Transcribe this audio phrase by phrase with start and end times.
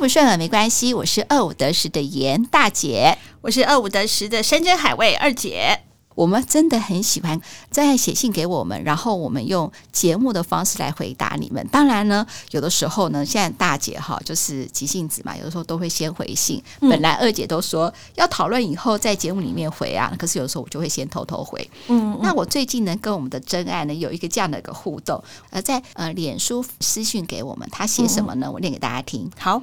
[0.00, 5.78] 不顺耳没关系，我是二五得十的严大姐，我是二五得十的山珍海味二姐。
[6.14, 7.38] 我们真的很喜欢
[7.70, 11.68] 在写信给我们，然后我们用节目的方式来回答你们。
[11.70, 16.62] 当然呢，有的时候呢，现在大姐哈就是急性子嘛，有的时候都会先回信。
[16.80, 21.70] 本来二姐都说要讨论以后在节目里面回啊，可是有的时候我就会先偷偷回。
[21.88, 28.50] 嗯，那我最近呢跟我们的真爱呢有一个这样的一个互动，呃，在呃脸书私信给我们，他写什么呢？
[28.50, 29.30] 我念给大家听。
[29.38, 29.62] 好，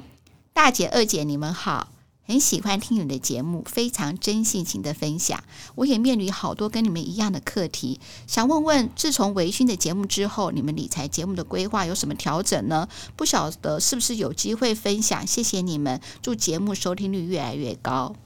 [0.58, 1.86] 大姐二姐你们好。
[2.26, 5.44] 很喜欢听你的节目，非常真性情的分享。
[5.76, 12.88] 我也面临好多跟你们一样的课题，想问问，自从维新的节目之后，你们理财节目的规划有什么调整呢？
[13.14, 15.24] 不晓得是不是有机会分享？
[15.24, 18.16] 谢谢你们，祝节目收听率越来越高。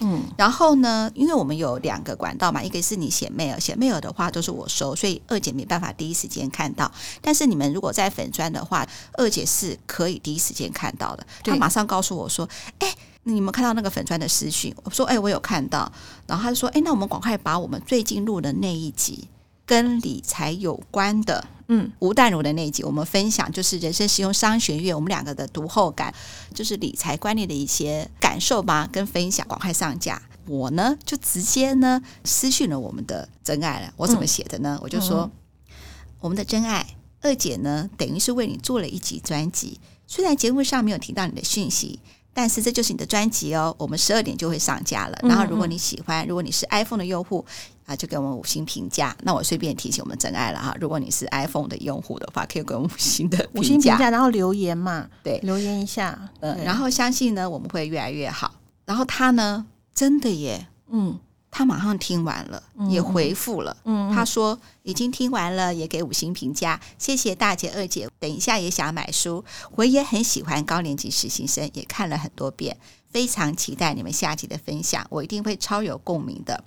[0.00, 6.90] 嗯，然后呢，因为我们有两个管道嘛，一个是你写 mail，写 mail 的话都是我收，所以二姐没办法第一时间看到。
[7.20, 11.26] 但是你们如果在粉砖的话，二姐是可以第一时间看到的。
[11.42, 12.48] 她马上告诉我说
[12.80, 12.94] ：“哎。”
[13.28, 15.90] 你们看到那个粉砖的私讯，我说：“哎，我有看到。”
[16.28, 19.26] 然后他就说：“哎，那我们赶快把我们最近录的那一集
[19.66, 26.14] 跟理财有关的，嗯，吴淡如的那一集，我们分享就是人生实用商学院我们两个的读后感，
[26.54, 30.22] 就是理财观念的一些感受吧，跟分享，赶快上架。
[30.46, 33.92] 我呢就直接呢私讯了我们的真爱了。
[33.96, 34.78] 我怎么写的呢？
[34.78, 35.74] 嗯、我就说、嗯、
[36.20, 36.86] 我们的真爱
[37.20, 41.98] 二姐呢，等于是为你做了一集专辑，虽然节目上没有提到你的讯息。”
[42.36, 45.18] 但是这就是你的专辑哦，我们十二点就会上架了。
[45.22, 47.42] 然后如果你喜欢，如果你是 iPhone 的用户
[47.86, 49.16] 啊，就给我们五星评价。
[49.22, 58.52] 那我顺便提醒我们真爱了哈，如果你是 iPhone 的用户的话，可以给我们五星的五星评价，然后留言嘛，对，留言一下，嗯，然后相信呢，我们会越来越好。
[58.84, 61.18] 然后他呢，真的耶，嗯。
[61.56, 63.74] 他马上听完了，也回复了。
[63.84, 68.06] 嗯，他说已经听完了，也给五星评价，谢谢大姐二姐。
[68.20, 69.42] 等一下也想买书，
[69.74, 72.76] 我也很喜欢高年级实习生，也看了很多遍，
[73.08, 76.62] 非常期待你们下集的分享，我一定会超有共鸣的。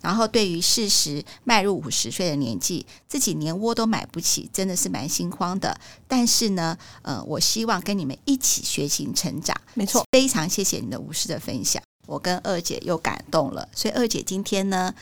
[0.00, 5.78] 然后对于事实迈入五十岁的年纪，自己连窝都买不起，真的是蛮心慌的。
[6.08, 9.56] 但是呢，呃，我希望跟你们一起学习成长。
[9.74, 11.80] 没错，非常谢谢你的无私的分享。
[12.06, 14.92] 我跟二姐又感动了，所以二姐今天呢，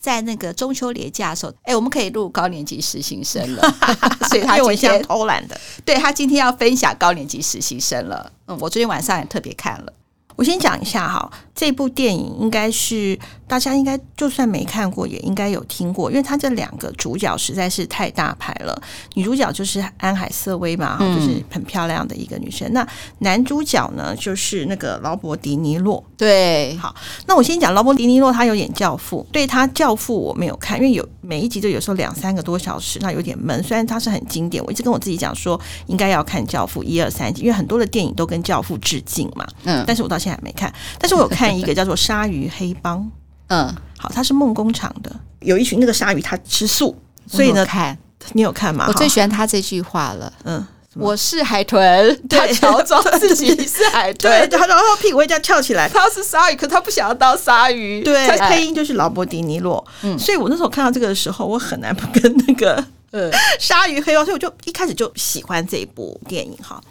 [0.00, 3.62] 在那个中秋连假的时候，哎，我们可以录高年级实习生了，
[4.30, 8.32] 所以她今天偷懒的，对，她今天要分享高年级实习生了。
[8.46, 9.92] 嗯，我昨天晚上也特别看了，
[10.36, 13.18] 我先讲一下哈，这部电影应该是。
[13.48, 18.76] 大家应该就算没看过，也应该有听过，因为它这两个主角实在是太大牌了。
[19.14, 22.68] 女主角就是安海瑟薇嘛，嗯、就是很漂亮的一个女生。
[22.72, 22.84] 那
[23.20, 26.02] 男主角呢，就是那个劳勃迪尼洛。
[26.16, 26.92] 对，好，
[27.28, 33.62] 那我先讲劳勃迪尼洛，他有演《教父》，对他《教父》我没有看，因为有每一集都有时候两三个多小时，那有点闷。
[33.62, 39.46] 虽然他是很经典，我一直跟我自己讲说应该要看《教父》一二三集，因为很多的电影都跟《教父》致敬嘛。
[39.62, 42.98] 嗯，但是我到现在还没看，但是我有看一个叫做《鲨鱼黑帮》。
[43.48, 46.96] 嗯，好，他是梦工厂的，有一群那个鲨鱼，他吃素，
[47.28, 47.96] 所以呢，看。
[48.32, 48.86] 你有看吗？
[48.88, 66.82] 我最喜欢他这句话了，嗯，我是海豚，他乔装自己是海豚， 对，他然后屁股会这样翘起来，他是鲨鱼，可他不想要当鲨鱼，对，他配音就是劳勃迪尼洛，嗯，所以我那时候看到这个的时候，我很难不跟那个呃鲨鱼黑帮，所以我就一开始就喜欢这一部电影哈，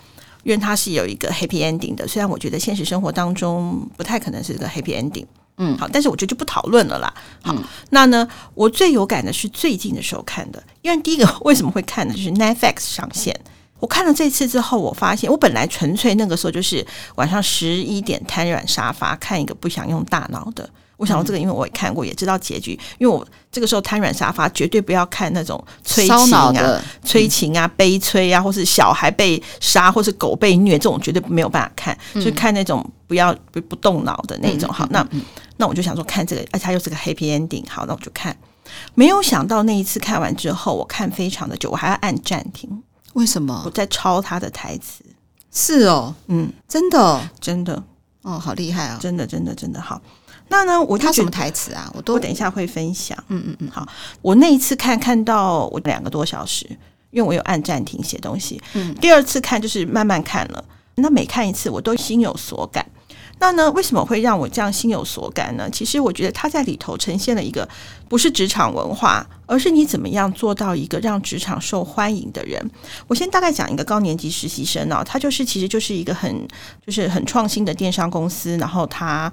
[0.45, 5.25] 因为它是有一个 happy ending 的，虽然我觉得现实生活当中不太可能是一个 happy ending。
[5.57, 7.11] 嗯，好，但是我觉得就不讨论了啦。
[7.41, 12.13] 好，嗯、那呢，我最有感的是最近的时候看的，因为第一个为什么会看呢？
[12.13, 13.35] 就是 Netflix 上线，
[13.79, 16.85] 我看了这次之后，我发现我本来纯粹那个时候就是
[17.15, 20.69] 晚上十一点瘫软沙发看一个不想用大脑的。
[20.97, 22.79] 我想到这个，因为我也看过，也知道结局。
[22.97, 31.97] 因为我这个时候瘫软沙发，绝对不要看那种催情啊、催情啊、悲催啊，或是小孩被杀，或是狗被虐，这种绝对没有办法看。
[32.23, 34.71] 就看那种不要不不动脑的那种。
[34.71, 35.05] 好，那
[35.57, 37.63] 那我就想说看这个，而且它又是个 happy ending。
[37.69, 38.35] 好，那我就看。
[38.93, 42.83] 没有想到那一次看完之后，我看非常的久，我还要按暂停。
[43.13, 43.61] 为什么？
[43.63, 45.03] 我在抄他的台词。
[45.51, 47.81] 是哦，嗯，真的，真的，
[48.23, 48.97] 哦，好厉害啊！
[48.99, 50.01] 真的，真的，真的好。
[50.47, 50.79] 那呢？
[50.81, 51.91] 我他什么台词啊？
[51.95, 53.17] 我都我等一下会分享。
[53.29, 53.87] 嗯嗯嗯，好。
[54.21, 56.65] 我那一次看看到我两个多小时，
[57.09, 58.61] 因为我有按暂停写东西。
[58.73, 60.63] 嗯，第二次看就是慢慢看了。
[60.95, 62.85] 那每看一次，我都心有所感。
[63.39, 63.69] 那呢？
[63.71, 65.69] 为什么会让我这样心有所感呢？
[65.69, 67.67] 其实我觉得他在里头呈现了一个
[68.07, 72.63] 不是职场文化，而是你怎么样做到一个让职场受欢迎的人。
[73.07, 76.47] 我先大概讲一个高年级实习生啊，他就是其实就是一个很
[76.85, 79.31] 就是很创新的电商公司，然后他。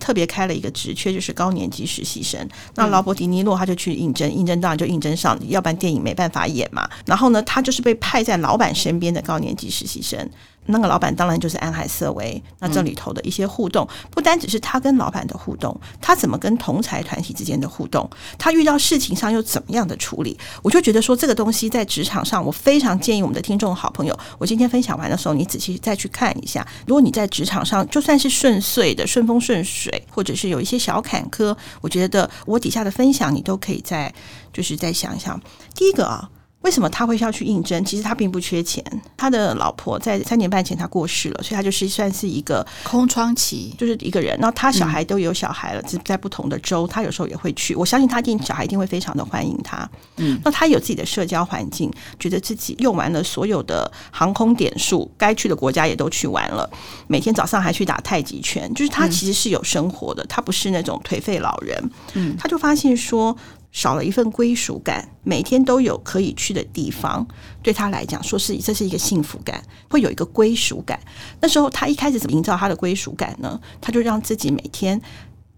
[0.00, 2.48] 特别开了一个职缺，就是高年级实习生。
[2.74, 6.88] 那劳勃迪尼洛他就去应征，应征当然就应征上，要不然电影没办法演嘛。
[7.06, 10.28] 然后呢，他就是被派在老板身边的高年级实习生。
[10.68, 12.42] 那个老板当然就是安海瑟薇。
[12.60, 26.66] 那这里头的一些互动，不单只是他跟老板的互动，他怎么跟同侪团体之间的互动，他遇到事情上又怎么样的处理，我就觉得说这个东西在职场上，我非常建议我们的听众好朋友，我今天分享完的时候，你仔细再去看一下。
[26.86, 34.12] 如果你在职场上就算是顺遂的、顺风顺水，或者是有一些小坎坷，我觉得我底下的分享你都可以再
[34.52, 35.40] 就是再想一想。
[35.74, 36.28] 第一个啊。
[36.62, 37.82] 为什么他会要去应征？
[37.84, 38.84] 其实他并不缺钱，
[39.16, 44.36] 他的老婆在三年半前他过世了，所以他就是算是一个空窗期，就是一个人。
[44.38, 47.74] 然后他小孩都有小孩了，只在不同的州，他有时候也会去。
[47.76, 49.88] 我相信他一定小孩一定会非常的欢迎他。
[50.16, 56.68] 嗯，那他有自己的社交环境，觉得自己用完了所有的航空点数，该去的国家也都去完了。
[57.06, 61.90] 每天早上还去打太极拳，就是他其实是有生活的，他不是那种颓废老人。
[62.14, 63.34] 嗯，他就发现说。
[63.78, 67.24] 少了一份归属感，每天都有可以去的地方，
[67.62, 70.98] 对他来讲，说是这是一个幸福感，会有一个归属感。
[71.40, 73.60] 那时候他一开始怎么营造他的归属感呢？
[73.80, 75.00] 他就让自己每天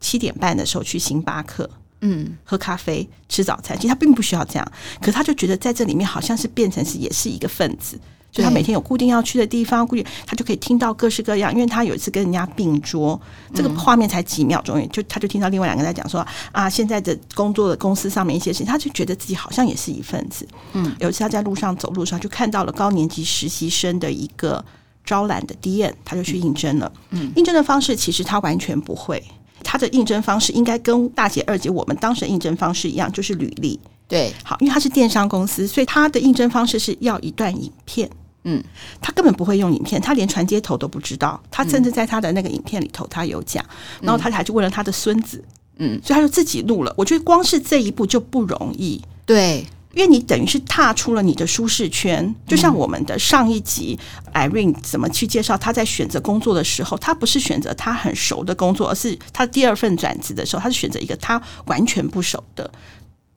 [0.01, 1.71] 七点半的时候去星巴克，
[2.03, 3.75] 嗯，喝咖啡、吃早餐。
[3.79, 7.99] 其实他并不需要这样，可是他就觉得在这里面好像是变成是也是一个分子。
[8.33, 11.53] 就他每天有固定要去的地方，估计他就可以听到各式各样。
[11.53, 13.21] 因为他有一次跟人家并桌，
[13.53, 20.47] 这个画面才几秒钟，就他就听到另外两个人在讲说啊，现在的工作的公司上面一些事情，他就觉得自己好像也是一份子。
[20.75, 24.65] 嗯，有一次他在路上走路上就看到了高年级实习生的一个
[25.05, 26.93] 招揽的 DM，他就去应征了。
[27.11, 29.23] 嗯，应征的方式其实他完全不会，
[29.65, 33.81] 他的应征方式应该跟大姐二姐我们当时的应征方式一样，就是履历。
[34.07, 38.11] 对，好，因为他是电商公司，所以他的应征方式是要一段影片。
[38.45, 38.63] 嗯，
[39.01, 41.41] 他根本不会用影片，他连传接头都不知道。
[41.51, 43.65] 他甚至在他的那个影片里头，他有讲，
[44.01, 45.45] 然后他还去问了他的孙子，
[45.77, 46.95] 嗯，所以他就自己录了。
[46.97, 52.35] 我觉得光是这一步就不容易，对，因为你等于是踏出了你的舒适圈。
[52.47, 53.99] 就像我们的上一集
[54.33, 62.71] Irene 怎么去介绍他在选择工作的时候，他不是选择他很熟的工作，而是他第二份转职的时候，他是选择一个他完全不熟的。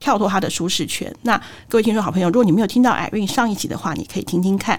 [0.03, 1.09] 跳脱他的舒适圈。
[1.21, 4.77] 那各位听众好朋友，如果你没有听到 Irene 上一集的话，你可以听听看。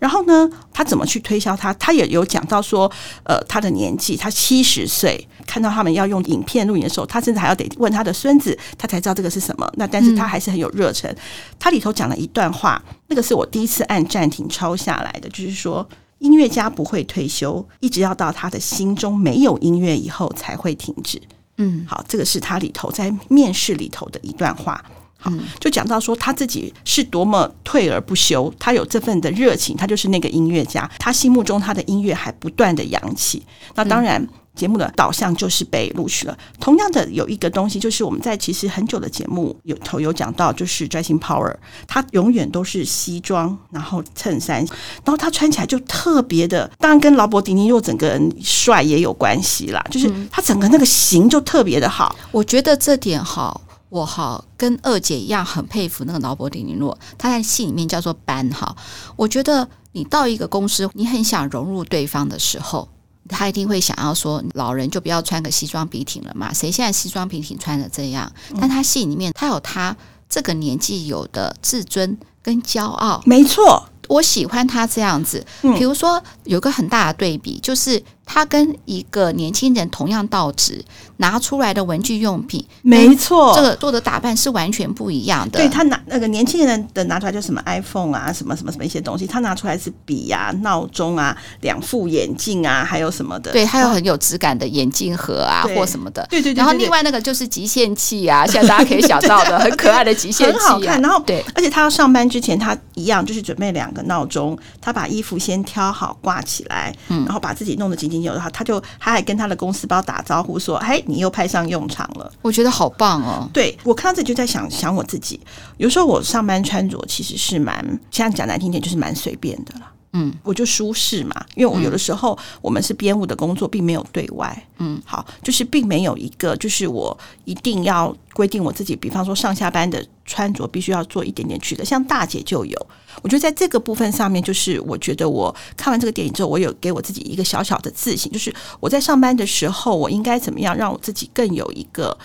[0.00, 1.72] 然后呢，他怎么去推销他？
[1.74, 2.90] 他也有讲到说，
[3.22, 9.70] 呃，他的年纪，他七十岁，看到他们要用影片录影的时候，他甚至还要得问他的孙子，他才知道这个是什么。
[9.76, 11.14] 那但是他还是很有热忱。
[11.60, 15.88] 他里头讲了一段话，那个是我第一次按暂停抄下来的，就是说，
[16.18, 21.22] 音乐家不会退休，一直要到他的心中没有音乐以后才会停止。
[21.58, 24.84] 嗯，好，这个是他里头在面试里头的一段话。
[25.18, 33.42] 好，就讲到说他自己是多么退而不休，他有这份的热情，他就是那个音乐家，他心目中他的音乐还不断的扬起。
[33.74, 34.26] 那当然。
[34.56, 36.36] 嗯节目的导向就是被录取了。
[36.58, 41.54] 同样的，有一个东西，就是我们在其实很久的节目有头有讲到，就是 Dressing Power，
[41.86, 44.60] 他永远都是西装，然后衬衫，
[45.04, 49.84] 然后他穿起来就特别的，当然跟劳勃迪尼洛整个人帅也有关系啦。
[49.90, 53.60] 就是他整个那个型就特别的好，我觉得这点好，
[53.90, 58.74] 我好跟二姐一样很佩服那个劳勃迪尼洛，他在戏里面叫做班哈。
[59.16, 62.88] 我觉得你到一个公司，你很想融入对方的时候。
[63.28, 66.52] 他一定会想要说，老人就不要穿个西装笔挺了嘛？
[66.52, 68.30] 谁现在西装笔挺穿的这样？
[68.60, 69.96] 但他戏里面，他有他
[70.28, 73.22] 这个年纪有的自尊跟骄傲。
[73.26, 75.44] 没错，我喜欢他这样子。
[75.76, 80.84] 比如说，有个很大的对比，就是他跟一个年轻人同样到职。
[81.18, 85.58] 拿出来的文具用品，没错，这个做的打扮是完全不一样的。
[85.58, 93.50] 对，他拿那个年轻人的拿出来就什么 iPhone 啊，什么什么什么一些东西，他拿出来是笔啊、闹钟啊、两副眼镜啊，还有什么的。
[93.50, 96.26] 对，还有很有质感的眼镜盒啊，或什么的。
[96.28, 96.58] 对对对，对。
[96.58, 101.00] 然后另外那个就是极限器啊，现在大家可以想到的很可爱的极限器，很好看。
[101.00, 113.48] 然后对，而且他要上班之前，他一样就是准备两个闹钟，他把衣服先挑好挂起来，嗯，然后把自己弄得井井有条，他就他还跟他的公司包打招呼说：“嘿。”你又派上用场了， 我觉得好棒哦！
[113.52, 115.38] 对，我看到这就在想想我自己，
[115.76, 117.76] 有时候我上班穿着其实是蛮，
[118.10, 119.92] 现在讲难听点就是蛮随便的了。
[120.14, 124.66] 嗯，我就舒适嘛，因为我有的时候我们是编务的工作，并没有对外。
[124.78, 131.84] 嗯，好，就是并没有一个，就是我一定要规定我自己，比方说上下班的穿着必须要做一点点区隔。
[131.84, 132.86] 像大姐就有，
[133.22, 142.16] 我觉得在这个部分上面，就是我觉得我看完这个电影之后，我有给我自己一个小小的自信，就是我在上班的时候，我应该怎么样让我自己更有一个。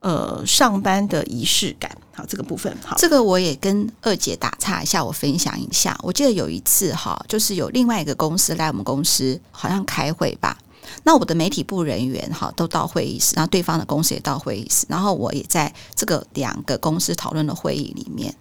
[0.00, 5.98] 呃，上班的仪式感，好，这个部分好，这个我也跟二姐打岔一下，我分享一下。
[6.00, 10.56] 我记得有一次哈，就是有另外一个公司来我们公司，好像开会吧。
[11.02, 18.32] 那我的媒体部人员哈都到会议室，然后对方的公司也到会议室，然后我也在这个两个公司讨论的会议里面。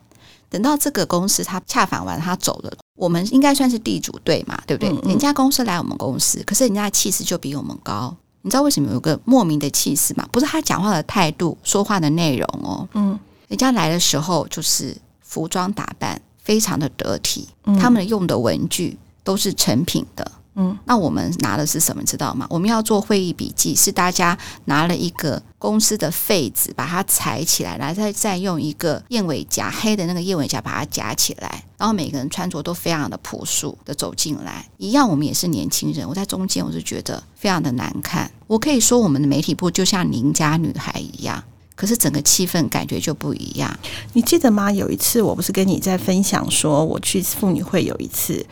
[0.55, 4.89] 等到这个公司他洽访完，他走了，我们应该算是地主队嘛，对不对？
[4.89, 8.15] 嗯嗯，人家公司来我们公司，可是人家的气势就比我们高。
[8.41, 10.25] 你知道为什么有个莫名的气势吗？
[10.31, 12.87] 不是他讲话的态度、说话的内容哦。
[12.93, 13.19] 嗯，
[13.49, 20.31] 人家来的时候就是服装打扮非常的得体，嗯、他们用的文具都是成品的。
[20.57, 22.01] 嗯，那我们拿的是什么？
[22.03, 22.47] 知道吗？
[22.49, 36.07] 我们要做会议笔记，是大家拿了一个公司的废纸，把它裁起来，然后再再用一个燕尾夹黑的那个燕尾夹把它夹起来，然后每个人穿着都非常的朴素的走进来，一样，我们也是年轻人。
[36.07, 38.31] 我在中间，我就觉得非常的难看。
[38.47, 41.43] 我可以说，我们的媒体部就像邻家女孩一样，
[41.75, 43.77] 可是整个气氛感觉就不一样。
[44.13, 44.71] 你记得吗？
[44.71, 48.45] 有一次，我不是跟你在分享说，我去妇女会有一次。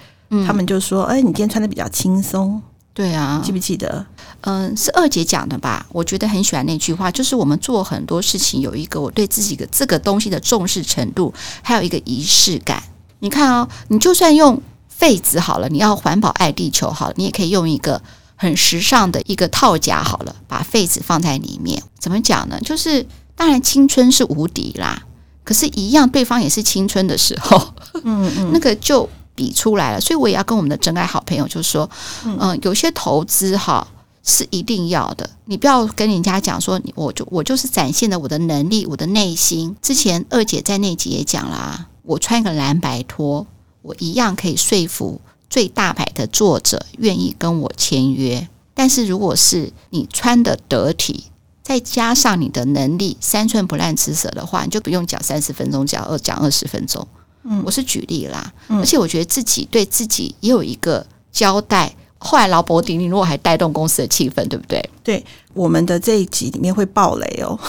[0.46, 2.62] 他们就说：“哎，你今天穿的比较轻松。”
[2.94, 4.06] 对啊，记不记得？
[4.42, 5.84] 嗯，是二姐讲的吧？
[5.92, 12.84] 我觉得很喜欢那句话，就是我们做很多事情有一个我对自己的这个东西的重视程度，还有一个仪式感。
[13.18, 18.00] 你看哦，你就算用废纸好了，你要环保爱地球好了，你也可以用一个
[18.36, 21.82] 很时尚的一个套夹好了，把废纸放在里面。
[21.98, 22.60] 怎么讲呢？
[22.62, 23.04] 就是
[23.36, 25.02] 当然青春是无敌啦，
[25.44, 27.74] 可是，一样对方也是青春的时候，
[28.04, 29.10] 嗯嗯， 那个就。
[29.36, 31.90] 比出来了，所以我也要跟我们的真爱好朋友就说，
[32.26, 33.88] 嗯、呃，有些投资哈
[34.24, 39.76] 是一定要的，你不要跟人家讲说，我就我就是展现了我的能力，我的内心。
[39.82, 43.46] 之前二姐在那集也讲了啊，我穿个蓝白拖，
[43.82, 48.48] 我一样可以说服最大牌的作者愿意跟我签约。
[48.74, 51.26] 但是如果是你穿的得体，
[51.62, 57.08] 再加上你的能力，三寸不烂之舌的话，你就不用讲三十分钟，讲二讲二十分钟。
[57.44, 61.94] 嗯，我是举例啦，嗯、而且我觉得自己对自己也有一个交代。
[62.18, 64.90] 后来劳勃迪尼洛还带动公司的气氛，对不对？
[65.04, 67.60] 对，我们的这一集里面会爆雷哦。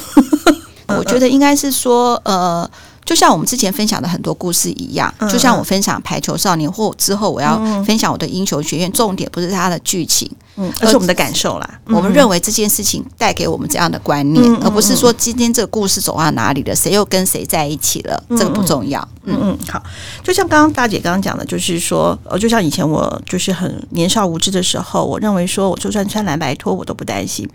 [0.97, 2.71] 我觉得应该是说，呃。
[3.05, 10.27] 就像我们之前分享的很多故事一样，就像我分享《排球少年》或之后我要分享我的《英雄学院》，重点不是它的剧情，
[10.57, 11.81] 嗯，而是我们的感受啦。
[11.87, 19.07] 我们认为这件事情带给我们这样的观念，而不是说今天这个故事走到哪里了，谁又跟谁在一起了，这个不重要。
[19.27, 19.83] 嗯嗯，好，
[20.23, 27.49] 就像刚刚大姐刚刚讲的，就是说，呃，就像以前我就是很年少无知的时候，我认为说，我就算穿蓝白拖我都不担心。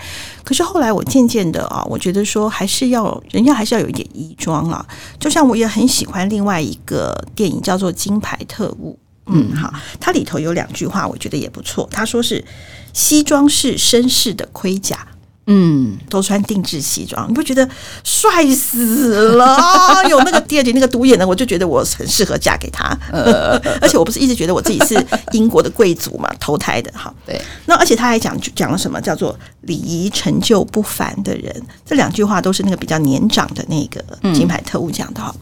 [0.43, 4.85] 可是后来我渐渐的啊，我觉得说还是要人家还是要有一点衣装啊，
[5.19, 5.49] 就像。
[5.49, 8.95] 我也很喜欢另外一个电影，叫做《金牌特务》。
[9.33, 11.89] 嗯，好，它里头有两句话，我觉得也不错。
[11.91, 12.43] 他说是
[12.93, 15.07] ：“西装是绅士的盔甲。”
[15.51, 17.67] 嗯，都穿定制西装，你不觉得
[18.03, 19.57] 帅死了？
[20.07, 22.95] 有那个第二集那个独眼的，我就觉得我很适合嫁给他。
[23.11, 24.93] 呃， 而且我不是一直觉得我自己是
[25.31, 27.11] 英国的贵族嘛，投胎的哈。
[27.25, 31.51] 对，那而且他还讲讲了什么叫做礼仪成就不凡的人，
[31.83, 34.03] 这两句话都是那个比较年长的那个
[34.35, 35.33] 金牌特务讲的哈。
[35.35, 35.41] 嗯、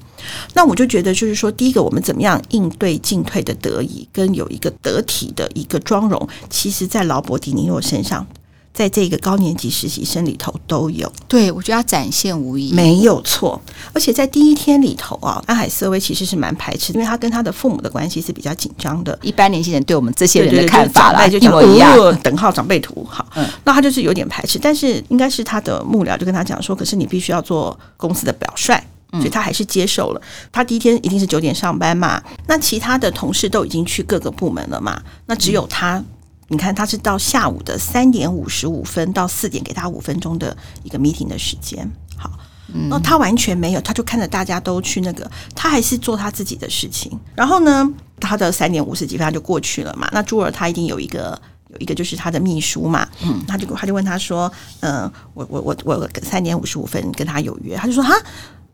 [0.54, 8.26] 那我就觉得就是说，第一个我们怎么样应对进退的得宜，跟有一个得体的一个妆容，其实在劳勃迪尼诺身上。
[8.74, 13.60] 在这个高年级实习生里头都有，对，我觉得要展现无疑，没有错。
[13.92, 19.18] 而且在第一天里头啊，安海瑟薇其实是蛮排斥，因为他跟他的父母的关系是比较紧张的。
[19.24, 23.04] 一般年轻人对我们这些人的看法啦，就一模一样，等号长辈图。
[23.10, 28.80] 好，嗯，那他就是有点排斥，但是应该是他的幕僚就跟他讲说，可是你必须要做公司的表率，
[29.14, 30.22] 所以他还是接受了。
[30.52, 36.04] 他第一天一定是九点上班嘛，那其他的同事都已经去各个部门了嘛，那只有他。
[36.50, 41.86] 你看，他是到下午的三点五十五分到四点，给他五分钟的一个 meeting 的时间。
[42.16, 42.32] 好，
[42.90, 47.20] 那他完全没有，他就看着大家都去那个，他还是做他自己的事情。
[47.36, 47.86] 然后呢，
[48.22, 50.08] 他的三点五十几分他就过去了嘛。
[50.14, 51.38] 那朱尔他一定有一个
[51.68, 54.50] 有一个就是他的秘书嘛，嗯，他就他就问他说，
[54.80, 58.16] 嗯、呃，我我我我三点五十五分跟他有约，他就说哈，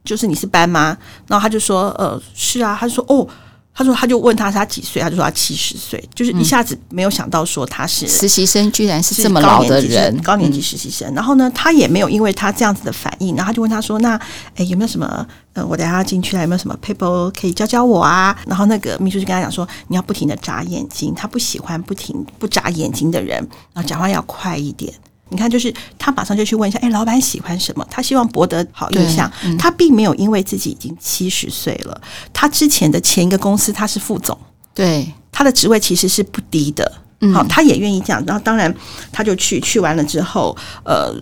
[0.04, 0.98] 就是你是班吗？
[1.28, 3.28] 然后他就说，呃，是啊，他就说哦。
[3.76, 11.12] 他说，他就问他他几岁，他就说他七十岁，就是一下子没有想到说他是实习生，居然是这么老的人，高年级实习生。
[11.16, 14.16] 然后呢，他也没有因为他这样子的反应，然后他就问他说：“那
[14.58, 15.28] 诶有没有什么？
[15.54, 23.40] 呃，我等下进去了，有没有什么 paper 可以教教我啊？”然后那个秘书就跟他讲说：“你要不停的眨眼睛，他不喜欢不停不眨眼睛的人，
[23.74, 24.94] 然后讲话要快一点。”
[25.34, 27.86] 你看，就是他马上就去问一下，哎，老板喜欢什么？
[27.90, 29.30] 他希望博得好印象。
[29.44, 34.38] 嗯、他并没有因为自己已经七十岁了，他之前的前一个公司他是副总，
[34.74, 36.90] 对，他的职位其实是不低的。
[37.34, 38.24] 好、嗯，他也愿意这样。
[38.28, 38.74] 然后当然，
[39.12, 41.14] 他就去去完了之后，呃，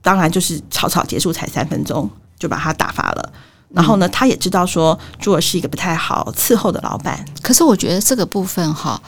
[0.00, 3.32] 当然就是草草结束，才三分钟就把他打发了。
[3.70, 7.24] 然后呢，嗯、他也知道说朱尔是一个不太好伺候的老板。
[7.42, 9.02] 可是我觉得这个部分哈。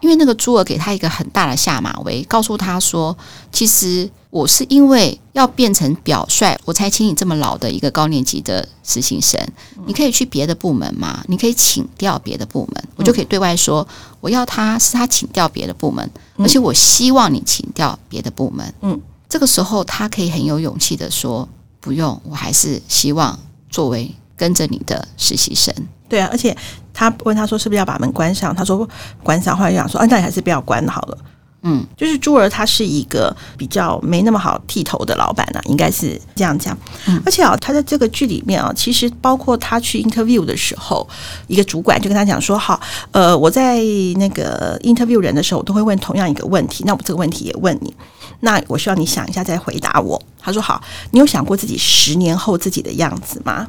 [0.00, 3.16] 因为那个朱儿给他一个很大的下马威，告诉他说，
[3.50, 9.40] 其实我是因为要变成表率，我才请你这么老的一个高年级的实习生。
[9.86, 11.24] 你可以去别的部门吗？
[11.26, 13.86] 你可以请调别的部门，我就可以对外说，
[14.20, 18.72] 我要他是他请调别的部门，而且我希望你请调别的部门。
[18.82, 21.48] 嗯，这个时候他可以很有勇气的说，
[21.80, 23.38] 不用，我还是希望
[23.68, 25.74] 作为跟着你的实习生。
[26.08, 26.56] 对啊，而且。
[26.98, 28.88] 他问他说：“是不是要把门关上？”他说
[29.22, 31.18] ：“关上。”后来就想说：“啊，那你还是不要关好了。”
[31.62, 36.76] 嗯，就是朱儿他是一个比较没那么好剃头的老板呢、啊，应该是这样讲。
[37.06, 41.08] 嗯、而且啊，他在这个剧里面啊，其实包括他去 interview 的时候，
[41.46, 42.80] 一个主管就跟他讲说：“好，
[43.12, 43.78] 呃，我在
[44.16, 46.82] 那个 interview 人的时候，我都会问同样一个问题。
[46.84, 47.94] 那我这个问题也问你，
[48.40, 53.68] 那我需要你想一下再回答我。”他说：“好，你有想过自己十年后自己的样子吗？”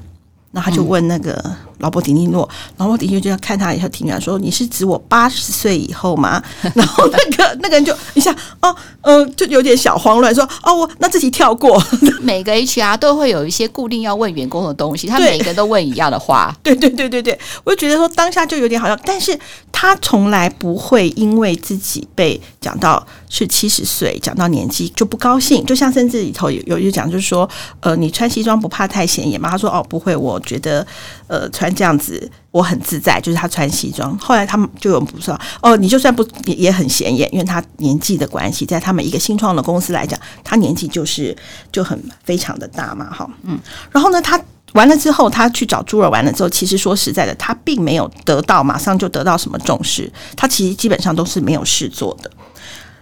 [0.51, 1.33] 那他就问那个。
[1.45, 6.43] 嗯劳勃迪尼诺，然后我的确就要看他一下，停下来说：“你是指我八十岁以后吗？”
[6.75, 11.81] 然后那个 那个人就一下哦，嗯、呃，就有点小慌乱，说：“哦，我那自己跳过。
[12.19, 16.53] ”每个 HR 都会有一些固定要问员工的东西，他每个都问一样的话。
[16.61, 19.39] 对对对对对，我就觉得说当下就有点好像，但是
[19.71, 25.65] 他从来不会因为自己被讲到是七十岁，讲到年纪就不高兴。
[25.65, 30.85] 就像甚至里头有有一讲，就是说：“呃，你穿西装不怕太显眼吗？”他说：“哦，不会，我觉得
[31.27, 34.17] 呃穿。”这样子我很自在，就是他穿西装。
[34.17, 41.33] 后来他们就有不说哦，你就算不也很显眼，因为他年纪的关系，在他们一个新创的公司来讲，他年纪就是
[41.71, 43.57] 就很非常的大嘛，哈，嗯。
[43.91, 44.37] 然后呢，他
[44.73, 52.29] 完了之后，他去找朱尔完了之后，其实说实在的，他并没有得到马上就得到什么重视，他其实基本上都是没有事做的。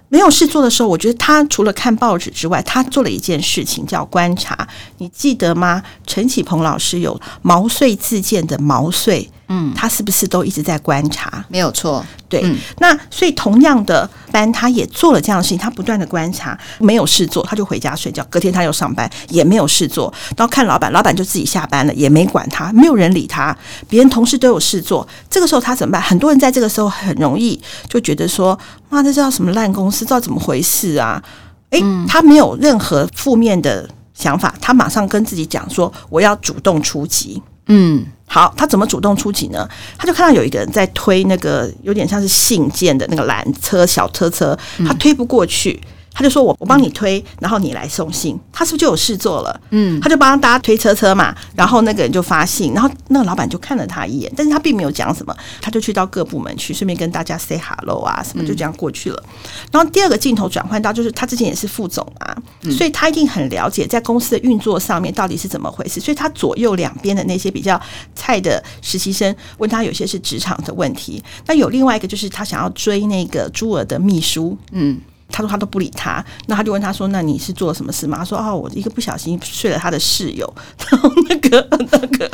[0.09, 4.67] 没有事做的时候，我觉得他除了看报纸之外，他做了一件事情叫观察。
[4.99, 5.83] 你记得吗？
[6.05, 9.29] 陈启鹏老师有毛遂自荐的毛遂。
[9.49, 11.45] 嗯，他是不是都一直在观察？
[11.47, 12.41] 没有错，对。
[12.43, 18.25] 嗯、那所以同样的班，他也做了这样的事情，他不断的观察，没有事做，他就回家睡觉。
[18.29, 23.55] 隔天他又上班，也没有事做，然后看老板，老板就自己下班了，也没管他，没有人理他。
[23.87, 26.01] 别人同事都有事做，这个时候他怎么办？
[26.01, 27.57] 很多人在这个时候很容易
[27.87, 28.57] 就觉得说
[28.89, 29.99] ：“妈，这叫什么烂公司？
[30.03, 31.23] 知道怎么回事啊？”
[31.71, 38.05] 诶、嗯，他没有任何负面的想法，他马上跟自己讲说：“我要主动出击。”嗯。
[38.29, 39.67] 好，他怎么主动出击呢？
[39.97, 45.81] 他就看到有一个人在推那个有点像是信件的那个缆车小车车，他推不过去。
[46.17, 49.61] 他就说我：“我我帮你推，然后你来送信。”他是不是就有事做了？
[49.69, 51.35] 嗯，他就帮大家推车车嘛。
[51.55, 59.23] 然后那个人就发信，然后那个老板就看了他一眼，但是他并没有讲什么，他就去到各部门去，顺便跟大家 say hello 啊什么，就这样过去了。
[59.71, 62.35] 然后第二个镜头转换到，就是他之前也是副总啊，
[62.71, 65.99] 所以他一定很了解在公司的运作上面到底是怎么回事。
[65.99, 67.79] 所以他左右两边的那些比较
[68.15, 74.99] 菜的实习生问他有些是职场的问题，那有另外一个就是他想要追那个朱儿的秘书，嗯。
[75.29, 80.51] 他说他都不理他，那他就问他说：“那你是做了什么事吗？”他说：“哦，我一个不小心睡了他的室友。”
[80.89, 82.29] 然后那个那个，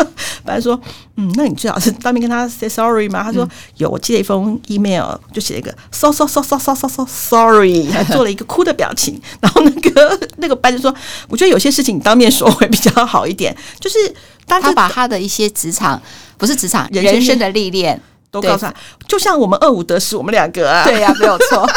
[0.46, 0.80] 反正说
[1.18, 9.20] ：“嗯，那你最好是当面跟他 say sorry 吗？”他说：“有，我寄了一封 email，就写了一个 so so so so so so so sorry， 还做了一个哭的表情。
[9.42, 10.94] ”然后那个那个班就说
[11.30, 13.98] ：“我觉得有些事情你当面说会比较好一点。”就是
[14.46, 16.02] 当他把他的一些职场
[16.38, 18.00] 不是职场人生的历练
[18.34, 18.74] 都告诉他，
[19.08, 21.70] 就像我们二五得十，我们两个啊，对呀、啊，没有错。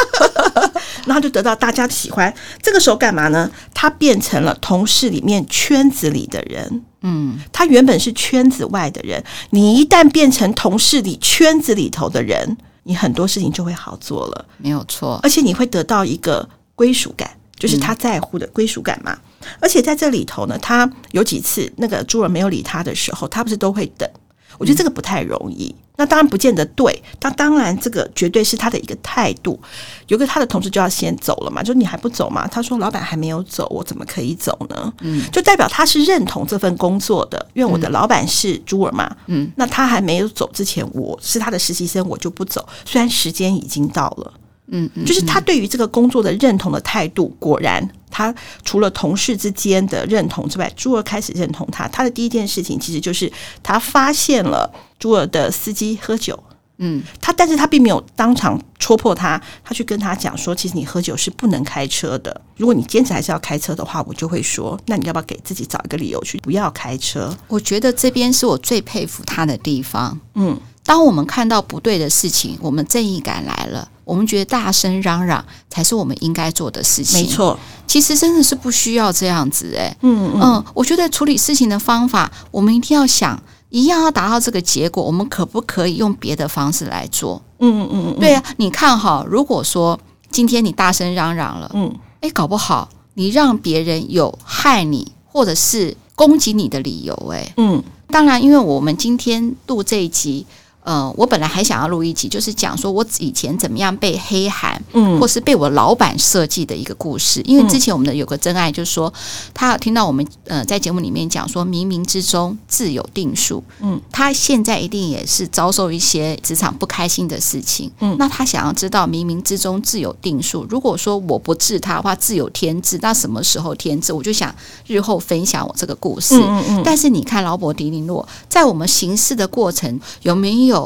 [1.05, 2.33] 然后就得到大家的喜欢。
[2.61, 3.49] 这个时候干嘛呢？
[3.75, 6.83] 他变成了同事里面圈子里的人。
[7.01, 9.23] 嗯，他原本是圈子外的人。
[9.51, 14.45] 你一旦变成同事里圈子里头的人，你很多事情就会好做了。
[14.57, 19.15] 没有错，而且你会得到一个归属感，就是他在乎的归属感嘛。
[19.41, 24.09] 嗯、而且在这里头呢，他有几次那个朱儿没有理他的时候，他不是都会等。
[24.57, 25.73] 我觉得这个不太容易。
[25.77, 29.59] 嗯那当然不见得对，那当然这个绝对是他的一个态度。
[30.07, 32.47] 有个他的同事就要先走了嘛，就你还不走嘛？
[32.47, 34.93] 他说老板还没有走，我怎么可以走呢？
[35.01, 39.13] 嗯，就代表他是认同这份工作的，因为我的老板是朱尔嘛。
[39.25, 42.65] 嗯，那他还没有走之前，我是他的实习生，我就不走。
[42.85, 44.33] 虽然时间已经到了。
[44.69, 48.33] 嗯，就是他对于这个工作的认同的态度，果然，他
[48.65, 51.87] 除了同事之间的认同之外，朱儿开始认同他。
[51.87, 53.31] 他的第一件事情，其实就是
[53.63, 56.37] 他发现了朱儿的司机喝酒。
[56.79, 62.41] 嗯，他但是他并没有当场戳破他，他去跟他讲说，其实你喝酒是不能开车的。
[62.57, 67.35] 如果你坚持还是要开车的话，我就会说，那你要不要给自己找一个理由去不要开车？
[67.47, 70.19] 我觉得这边是我最佩服他的地方。
[70.35, 70.59] 嗯。
[70.83, 77.19] 当我们看到不对的事情，我们正义感来了，我们觉得大声嚷嚷才是我们应该做的事情。
[77.19, 79.93] 没错，其实真的是不需要这样子诶。
[80.01, 83.37] 嗯嗯，嗯，我觉得处理事情的方法，我们一定要想，
[83.69, 87.41] 一样要达到这个结果，我们可不可以用别的方式来做？
[87.59, 89.99] 嗯嗯嗯，对啊，你看哈，如果说
[90.31, 100.45] 今天你大声嚷嚷了，嗯，哎，搞不好你让别人有害你或者是攻击你的理由，哎，嗯，当然，因为我们今天录这一集。
[100.87, 107.41] 呃，我本来还想要录一集，就是讲说我以前怎么样被黑函，嗯，或是被我老板设计的一个故事。
[107.43, 109.13] 因为之前我们的有个真爱，就是说
[109.53, 120.65] 他有听到我们呃在节目里面讲说冥冥之中自有定数，嗯，他现在一定也是遭受一些职场不开心的事情，嗯，那他想要知道冥冥之中自有定数。
[120.69, 124.13] 如果说我不治他的话，自有天治，那什么时候天治？
[124.13, 126.39] 我就想日后分享我这个故事。
[126.39, 126.81] 嗯嗯。
[126.85, 130.76] 但是你看劳勃迪尼诺在我们行事的过程有没有？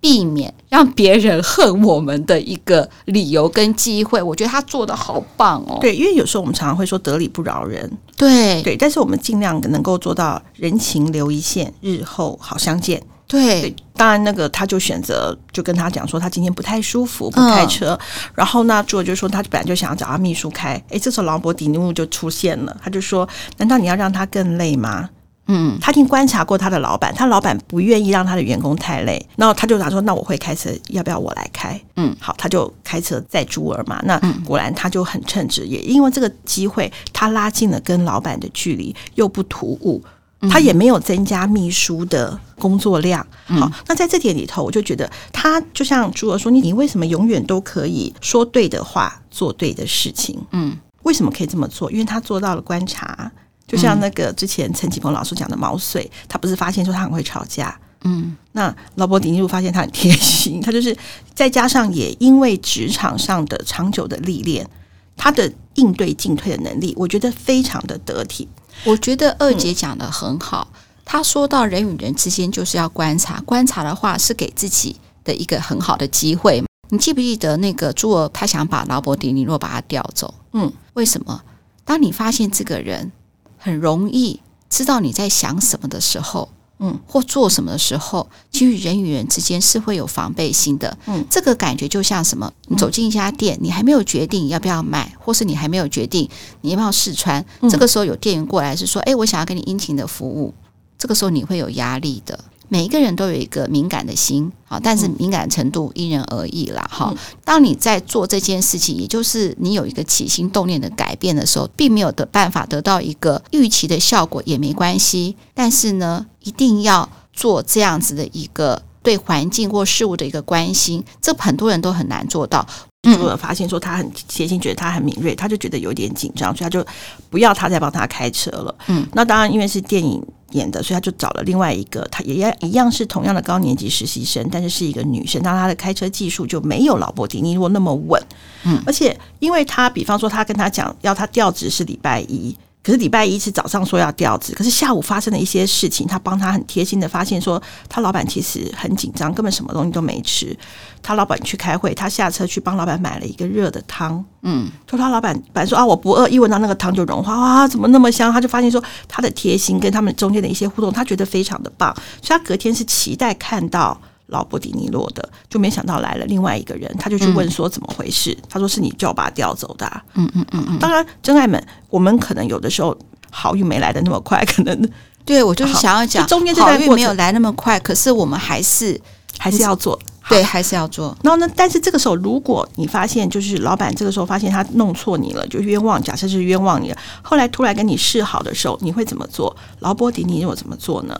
[0.00, 5.78] 避免让别人恨我们的一个理由跟机会，我觉得他做的好棒哦。
[5.80, 13.02] 对，因为有时候我们常常会说得理不饶人，对对，但是我们尽量能够做到人情留一线，日后好相见。
[13.26, 17.90] 对，对，当然那个他就选择就跟他讲说他今天不太舒服，不开车。
[17.92, 25.08] 嗯、然后呢，朱尔就说他本来就想要找他秘书开，诶，这时候劳勃迪尼姆就出现了，他就说：难道你要让他更累吗？
[25.52, 34.00] 嗯，他已经观察过他的老板，他老板不愿意让他的员工太累，然后他就打说：“那我会开车，要不要我来开？”嗯，好，他就开车载朱儿嘛。
[34.04, 40.00] 那果然他就很称职，也因为这个机会，他拉近了跟老板的距离，又不突兀，
[40.48, 43.26] 他也没有增加秘书的工作量。
[43.46, 51.90] 好，那在这点里头，我就觉得他就像朱儿说：“你你为什么永远都可以说对的话，做对的事情？”嗯，为什么可以这么做？
[51.90, 53.32] 因为他做到了观察。
[53.70, 60.96] 就像那个之前陈启鹏老师讲的毛遂，他不是发现说他很会吵架，嗯，那劳勃迪尼洛发现他很贴心，他就是
[61.36, 64.68] 再加上也因为职场上的长久的历练，
[65.16, 68.48] 他的应对进退的能力，我觉得非常的得体。
[68.82, 70.72] 我觉得二姐讲的很好，
[71.04, 76.60] 她说到人与人之间就是要观察，观察的话是给自己的一个很好的机会。
[76.88, 80.34] 你记不记得那个朱尔他想把劳勃迪尼洛把他调走？
[80.54, 81.40] 嗯，为什么？
[81.84, 83.12] 当你发现这个人。
[83.60, 92.50] 很容易知道你在想什么的时候，嗯，或做什么的时候，其实人与人之间是会有防备心的，嗯，这个感觉就像什么？
[92.68, 96.28] 你走进一家店，你还没有决定要不要买，或是你还没有决定
[96.62, 100.54] 你要不要试穿，这个时候有店员过来是说，哎，我想要给你殷勤的服务，
[100.98, 102.38] 这个时候你会有压力的。
[102.72, 106.88] 每一个人都有一个敏感的心，好，但是敏感程度因人而异啦。
[106.88, 107.12] 哈。
[107.44, 115.36] 当你在做这件事情，也就是你有一个起心动念的改变的时候，并没有的办法得到一个预期的效果也没关系。
[115.52, 122.64] 但是呢，一定要做这样子的一个对环境或事物的一个关心，这很多人都很难做到。
[123.02, 126.86] 嗯，我发现说他很贴心，觉得他很敏锐，他就觉得有点紧张，所以他就
[127.30, 128.72] 不要他再帮他开车了。
[128.86, 130.24] 嗯，那当然，因为是电影。
[130.52, 138.22] 演的，所以他就找了另外一个，他也一样是同样的高年级实习生，但是是一个女生，但她的开车技术就没有老伯迪尼洛那么稳，
[138.64, 142.56] 嗯，而且因为他，比方说他跟他讲要他调职是礼拜一。
[142.90, 150.58] 可是礼拜一是早上说要调职，可是下午发生了一些事情，他帮他很贴心的发现说，他老板其实很紧张，根本什么东西都没吃。
[151.00, 158.32] 他老板去开会，他下车去帮老板买了一个热的汤，嗯，说他老板本来说啊我不饿，一闻到那个汤就融化，哇，怎么那么香？
[158.32, 163.96] 他就发现说他的贴心跟他们中间的一些互动，他觉得非常的棒，所以他隔天是期待看到。
[164.30, 168.32] 劳勃迪尼洛的，就没想到来了另外一个人，他就去问说怎么回事？
[168.32, 170.02] 嗯、他说是你叫我把他调走的、啊。
[170.14, 170.78] 嗯嗯嗯嗯。
[170.78, 172.96] 当然，真爱们，我们可能有的时候
[173.30, 174.90] 好运没来的那么快，可能
[175.24, 178.98] 对我就是想要讲中间这段运没有来那么快，可是我们还是
[179.38, 181.16] 还是要做，对，还是要做。
[181.22, 189.54] 然后呢，但是这个时候，如果你发现就是老板这个时候发现他弄错你了，就冤枉，假设是冤枉你了，后来突然跟你示好的时候，你会怎么做？
[189.80, 191.18] 劳勃迪尼洛怎么做呢？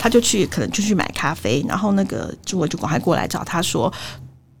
[0.00, 3.92] 他就去，可能就去买咖啡，然后那个朱尔就赶快过来找他说，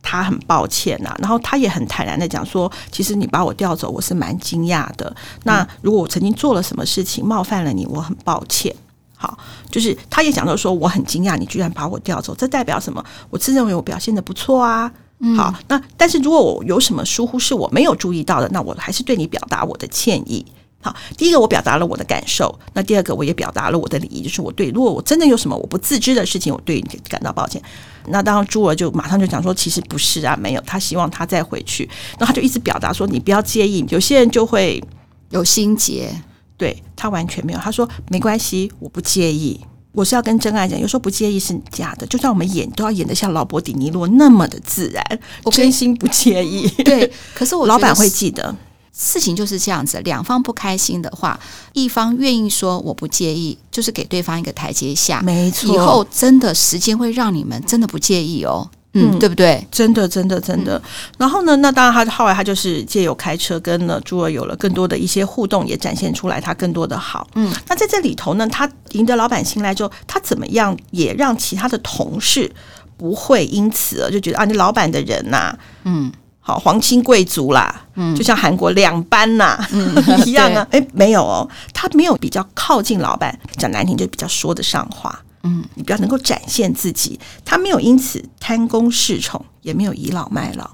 [0.02, 5.16] 他很抱歉呐、啊，然后他也很坦然的讲说，其实你把我调走，我是蛮惊讶的。
[5.44, 8.74] 那如果我曾经做了什么事情冒犯了你，我很抱歉。
[9.16, 9.38] 好，
[9.70, 13.02] 就是他也讲到说，我很惊讶，你居然把我调走，这代表什么？
[13.30, 14.92] 我自认为我表现的不错啊。
[15.36, 20.44] 好，那但是如果我有什么疏忽是我没有注意到的，那我还是对你表达我的歉意。
[20.82, 27.60] 好，第一个我表达了我的感受，那第二个我也表达了我的礼仪，就是我对，如果我真的有什么我不自知的事情，我对你感到抱歉。
[28.06, 31.86] 那当然朱尔就马上就讲说，其实不是啊，没有，他希望他再回去，
[32.18, 34.82] 那他就一直表达说，你不要介意，有些人就会
[35.28, 36.10] 有心结，
[36.56, 39.60] 对，他完全没有，他说没关系，我不介意，
[39.92, 48.56] 我是要跟真爱讲，有时候不介意是假的，就算我们演都要演得像劳勃迪尼洛那么的自然，我真心不介意，对，可是我老板会记得。
[48.92, 51.38] 事情就是这样子，两方不开心的话，
[51.72, 55.22] 一方愿意说我不介意，就是给对方一个台阶下。
[55.22, 58.68] 没错，以后真的时间会让你们真的不介意哦。
[58.92, 59.64] 嗯，对不对？
[59.70, 60.76] 真的，真的，真的。
[60.76, 60.82] 嗯、
[61.18, 67.24] 然后呢，那当然，他后来他就是借由开车跟呢朱儿有了更多的一些互动，也展现出来他更多的好。
[67.36, 72.52] 嗯，那在这里头呢，他赢得老板青睐之后，他怎么样也让其他的同事
[72.96, 79.94] 不会因此而就觉得啊，你老板的人呐、啊，嗯，好皇亲贵族啦，嗯，就像韩国两班呐、啊嗯、
[80.26, 80.66] 一样啊。
[80.70, 85.22] 哎，没有哦，他没有比较靠近老板，讲难听就比较说得上话。
[85.42, 90.70] 嗯，你比较能够展现自己，他没有因此贪功恃宠，也没有倚老卖老。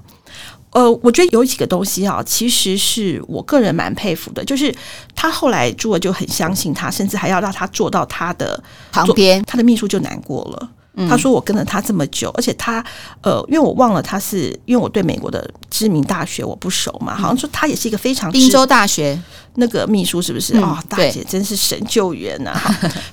[0.71, 4.73] 呃，我觉得有几个东西啊，其实是我个人蛮佩服的，就是
[5.15, 10.69] 他后来朱儿就很相信他，甚至还要让他坐到他的旁边，他的秘书就难过了。
[11.07, 12.83] 他说：“我跟了他这么久，而且他
[13.21, 19.19] 呃，因为我忘了他是因为我对美国的知名大学我不熟嘛，好像说他也是一个非常宾州大学
[19.55, 20.57] 那个秘书是不是？
[20.57, 22.53] 哦，大姐真是神救援呐！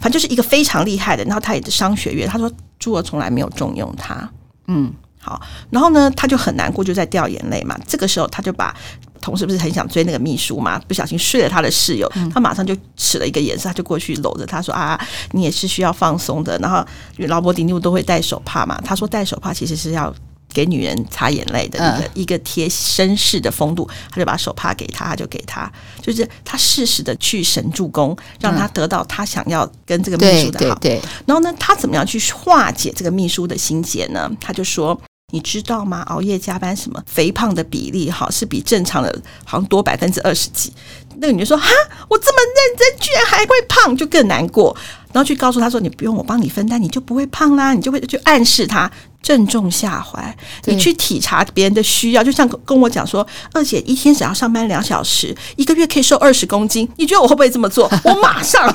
[0.01, 1.25] 反正就是一个非常厉害的。
[1.25, 4.31] 然后他也是商学院，他说朱儿从来没有重用他。
[4.69, 7.79] 嗯，好，然后呢，他就很难过，就在掉眼泪嘛。
[7.87, 8.75] 这个时候，他就把。”
[9.25, 10.79] 同事不是很想追那个秘书嘛？
[10.87, 20.15] 不小心睡了他的室友，他马上就使了一个眼色，他就过去搂着他说：“啊，你也是需要放松的。”然后劳勃迪尼都会戴手帕嘛，他说戴手帕其实是要
[20.53, 30.75] 给女人擦眼泪的一个一个贴绅士的风度，他就把手帕给他，他就给他，就是他适时的去神助攻，让他得到他想要跟这个秘书的好。
[30.81, 34.31] 对，然后呢，他怎么样去化解这个秘书的心结呢？
[34.39, 35.01] 他就说。
[35.33, 36.03] 你知道吗？
[36.03, 40.73] 熬夜加班什么肥胖的比例哈，是比正常的好像多百分之二十几。
[41.19, 41.69] 那个女的说：“哈，
[42.09, 44.77] 我这么认真，居然还会胖，就更难过。”
[45.13, 48.91] 然后去告诉她说：“你不用我帮你分担，你就不会胖啦。”你就会去暗示她。
[49.23, 57.91] 正中下怀，你去体察别人的需要，就像跟我讲说，二姐一天只要上班两小时，一个月可以瘦二十公斤，你觉得我会不会这么做？
[58.05, 58.71] 我马上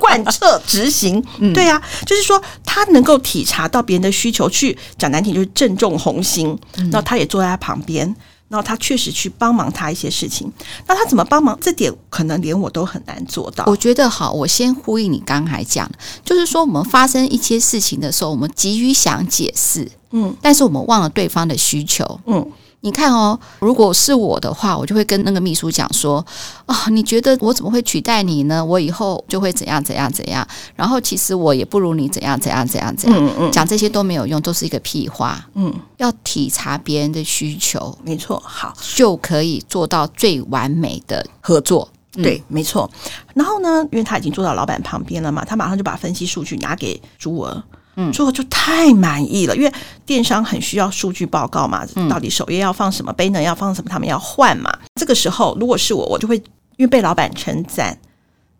[0.00, 1.22] 贯彻执行。
[1.52, 8.16] 对呀、啊，就是说他能够体察到别人的需求，去讲难听就是正中红心，然后他也坐在他旁边。
[8.52, 10.52] 然后他确实去帮忙他一些事情，
[10.86, 11.58] 那他怎么帮忙？
[11.58, 13.64] 这点可能连我都很难做到。
[13.66, 15.90] 我觉得好，我先呼应你刚才讲，
[16.22, 22.46] 就是说我们发生一些事情的时候，我们急于想解释，嗯，但是我们忘了对方的需求，嗯。
[22.84, 26.24] 你看哦，如果是我的话，我就会跟那个秘书讲说
[26.66, 28.64] ：“啊、哦，你觉得我怎么会取代你呢？
[28.64, 30.46] 我以后就会怎样怎样怎样。
[30.74, 33.18] 然后其实我也不如你怎样怎样怎样怎样。
[33.24, 35.48] 嗯嗯，讲这些都没有用，都是一个屁话。
[35.54, 41.88] 嗯，要体察别人的需求，没错，好，就可以做到最完美的合作。
[42.16, 42.90] 嗯、对，没错。
[43.32, 47.62] 然后呢，因为他已经坐到老板旁边了嘛，他马上就把分析数据拿给朱儿。
[47.96, 49.72] 嗯，最后就太满意了，因为
[50.06, 54.72] 电商很需要数据报告嘛，到底首页要放什么，banner 要放什么，他们要换嘛。
[54.94, 56.36] 这个时候，如果是我，我就会
[56.76, 57.98] 因为被老板称赞，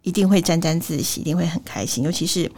[0.02, 2.04] 一定会沾沾自喜，一定会很开心。
[2.04, 2.50] 尤其是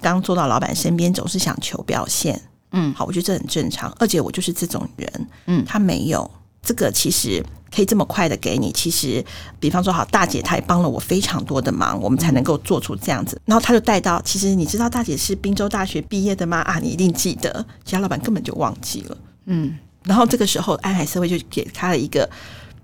[0.00, 2.40] 刚坐到老板身边，总是想求表现。
[2.72, 3.90] 嗯，好，我觉得这很正常。
[3.98, 5.28] 二姐，我就是这种人。
[5.46, 6.30] 嗯，他没有
[6.62, 7.44] 这个，其实。
[7.74, 9.24] 可以这么快的给你，其实，
[9.58, 13.40] 比方说，好，大姐她也帮了我非常多的忙，我们才能够做出这样子。
[13.46, 16.58] 然后他就带到，其实你知道大姐是滨州大学毕业的吗？
[16.58, 19.16] 啊，你一定记得，其他老板根本就忘记了。
[19.46, 22.28] 嗯，然后这个时候，安海社会就给他了一个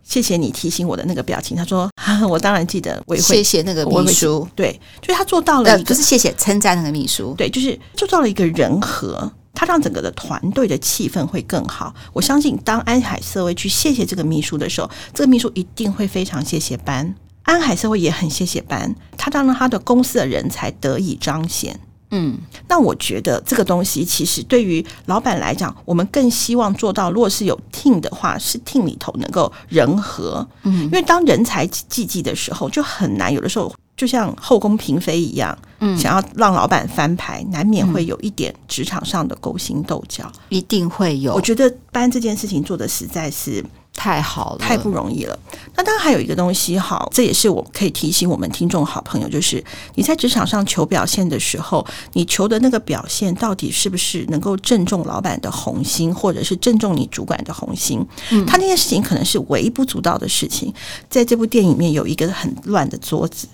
[0.03, 1.55] 谢谢你提醒我的那个表情。
[1.55, 1.91] 他说
[2.27, 4.73] ：“我当然记得，我也会谢谢那个秘书。”对，
[5.03, 9.31] 就是他做到了一个，不是谢谢称赞那个秘书，对，就是做到了一个人和。
[9.59, 11.93] 他让整个的团队的气氛会更好。
[12.13, 17.13] 我相信，当安海瑟薇去谢谢这个秘书的时候，这个秘书一定会非常谢谢班。
[17.43, 21.81] 安海瑟薇也很谢谢班，他让他的公司的人才得以彰显。
[22.13, 30.47] 嗯，那我觉得这个东西其实对于老板来讲，我们更希望做到，如果是有 team 的话，是 team 里头能够人和。
[30.63, 33.35] 嗯，因为当人才济济的时候，就很难。
[33.35, 33.75] 有的时候。
[33.99, 41.35] 就像后宫嫔妃一样，嗯，想要让老板翻牌，难免会有一点职场上的勾心斗角，一定会有。
[41.35, 45.37] 我觉得班这件事情做的实在是太好了，太不容易了。
[45.75, 49.63] 那当然还有一个东西，哈，这也是我可以提醒我们听众好朋友，就是
[49.97, 58.07] 你在职场上求表现的时候，你求的那个表现到底是不是能够正中老板的红心，或者是正中你主管的红心？
[58.31, 60.73] 嗯，他那件事情可能是微不足道的事情。
[61.11, 63.49] 在这部电影里面有一个很乱的桌子。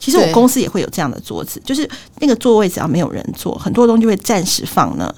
[0.00, 5.14] 其实我公司也会有这样的桌子，就是那个座位只要没有人坐，很多东西就会暂时放那，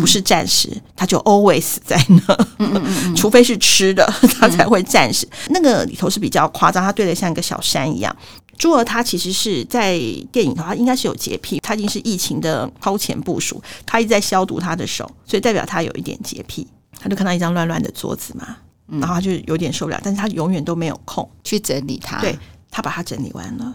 [0.00, 4.04] 不是暂时，它就 always 在那，除非是吃的，
[4.40, 5.28] 它才会暂时。
[5.50, 8.16] 那个里头是比较夸张，它堆得像一个小山一样。
[8.58, 9.98] 朱儿他其实是在
[10.30, 16.66] 电影的话，应该是有洁癖，他已经是疫情的超前部署，他一直在消毒他的手，所以代表他有一点洁癖。
[17.00, 22.38] 他就看到一张乱乱的桌子嘛，然后他就有点受不了，但是他永远都没有空去整理它，对，
[22.70, 23.74] 他把它整理完了。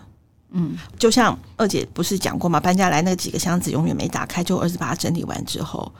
[0.51, 2.60] 嗯，就像二姐不是讲过吗？
[2.60, 5.91] 搬家来那几个箱子永远没打开，就儿子把它整理完之后，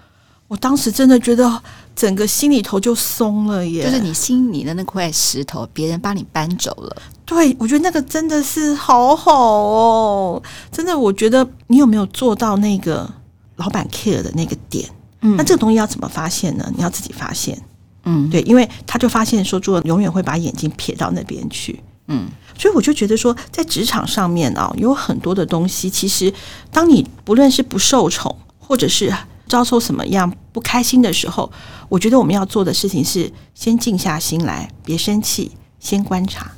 [0.47, 1.62] 我当时真的觉得
[1.95, 6.95] 整个心里头就松了耶，就是你心里的那块石头，别人帮你搬走了。
[7.25, 13.10] 对，我觉得那个真的是好好哦，真的，我觉得你有没有做到那个
[13.57, 14.89] 老板 care 的那个点？
[15.21, 16.71] 嗯，那这个东西要怎么发现呢？
[16.75, 17.62] 你要自己发现。
[18.05, 21.83] 嗯，对，因为他就发现说，朱永远会把眼睛撇到那边去。
[22.07, 26.34] 嗯，所以我就觉得说，在职场上面啊，有很多的东西，其实
[26.72, 29.13] 当你不论是不受宠，或者是
[29.48, 31.52] 遭受什么样不开心的时候，
[31.88, 36.52] 我觉得我们要做的事情是先静下心来，别生气，先观察。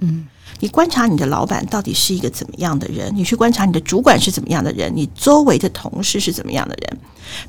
[0.00, 0.26] 嗯，
[0.60, 6.98] 你观察你的老板到底是一个怎么样的人，你去观察你的主管是怎么样的人，你周围的同事是怎么样的人。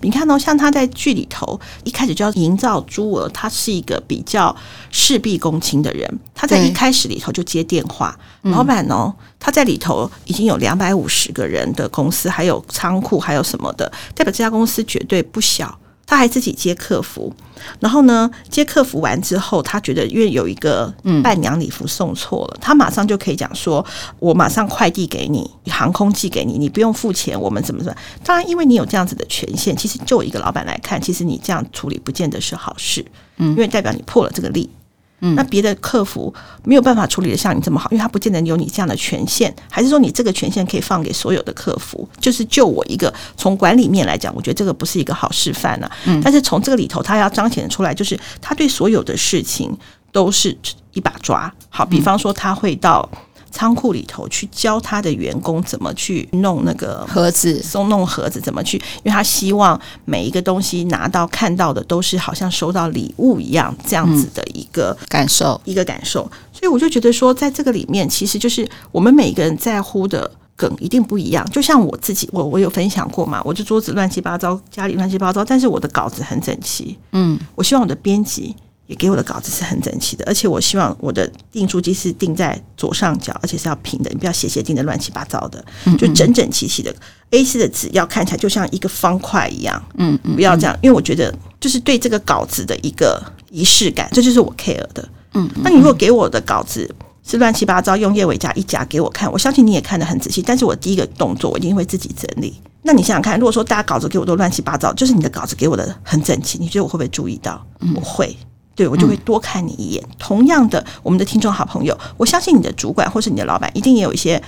[0.02, 4.56] 你看到、哦、像他在剧里头一开始就要营造朱儿，他是一个比较
[4.90, 6.20] 事必躬亲的人。
[6.34, 15.78] 他在一开始里头就接电话，老板哦，他在里头已经有两百五十个人的公司，还有仓库，还有什么的，代表这家公司绝对不小。
[16.08, 17.34] 他还自己接客服，
[17.80, 23.84] 然后呢，接客服完之后，他觉得因为有一个伴娘礼服送错了，嗯、他马上就可以讲说
[24.20, 33.04] ：“我马上快递给你，航空寄给你，你不用付钱，我们怎么怎么。”当然，因为你有这样子的权限，其实就一个老板来看，其实你这样处理不见得是好事，
[33.38, 34.70] 嗯，因为代表你破了这个例。
[35.20, 42.08] 那别的客服没有办法处理得像你这么好，因为他不见得有你这样的权限，还是说你这个权限可以放给所有的客服？
[42.20, 45.90] 就是就我一个从管理面来讲，我觉得这个不是一个好示范呢。
[46.06, 49.76] 嗯，但是从这个里头，他要彰显出来，就是他对所有的事情
[50.12, 50.56] 都是
[50.94, 51.52] 一把抓。
[51.70, 53.10] 好，比方说他会到。
[53.56, 66.30] 仓库里头去教他的员工怎么去弄那个盒子，松弄盒子怎么去，因为他希望每一个东西拿到看到的都是好像收到礼物一样，这样子的一个感受，一个感受。
[66.52, 71.50] 所以我就觉得说，在这个里面，其实就是我们每个人在乎的梗一定不一样。
[71.50, 76.98] 就像我自己，我我有分享过嘛，我这桌子乱七八糟，家里乱七八糟，但是我的稿子很整齐。
[77.14, 78.54] 嗯，我希望我的编辑。
[78.88, 85.64] 也给我的稿子是很整齐的，而且我希望我的订书机是定在左上角，而且是要平的，你不要斜斜定的乱七八糟的，
[85.98, 86.94] 就整整齐齐的。
[87.32, 95.08] A 四的纸要看起来就像一个方块一样，嗯嗯，不要这样，因为我觉得就是对这个稿子的一个仪式感，这就是我 care 的。
[95.34, 96.90] 嗯，那你如果给我的稿子
[97.28, 102.54] 是乱七八糟，用叶尾夹一夹给我看，我相信你也看得很仔细，但是我第一个动作我一定会自己整理。
[102.84, 107.66] 那你想想看，如果说大家稿子给我都乱七八糟，就是你的稿子给我的很整齐，你觉得我会不会注意到？
[107.96, 108.38] 我会。
[108.76, 110.04] 对，我就会多看你一眼。
[110.04, 114.42] 嗯、同样的，我们的听众好朋友，我相信你的主管或是你的老板一定也有一些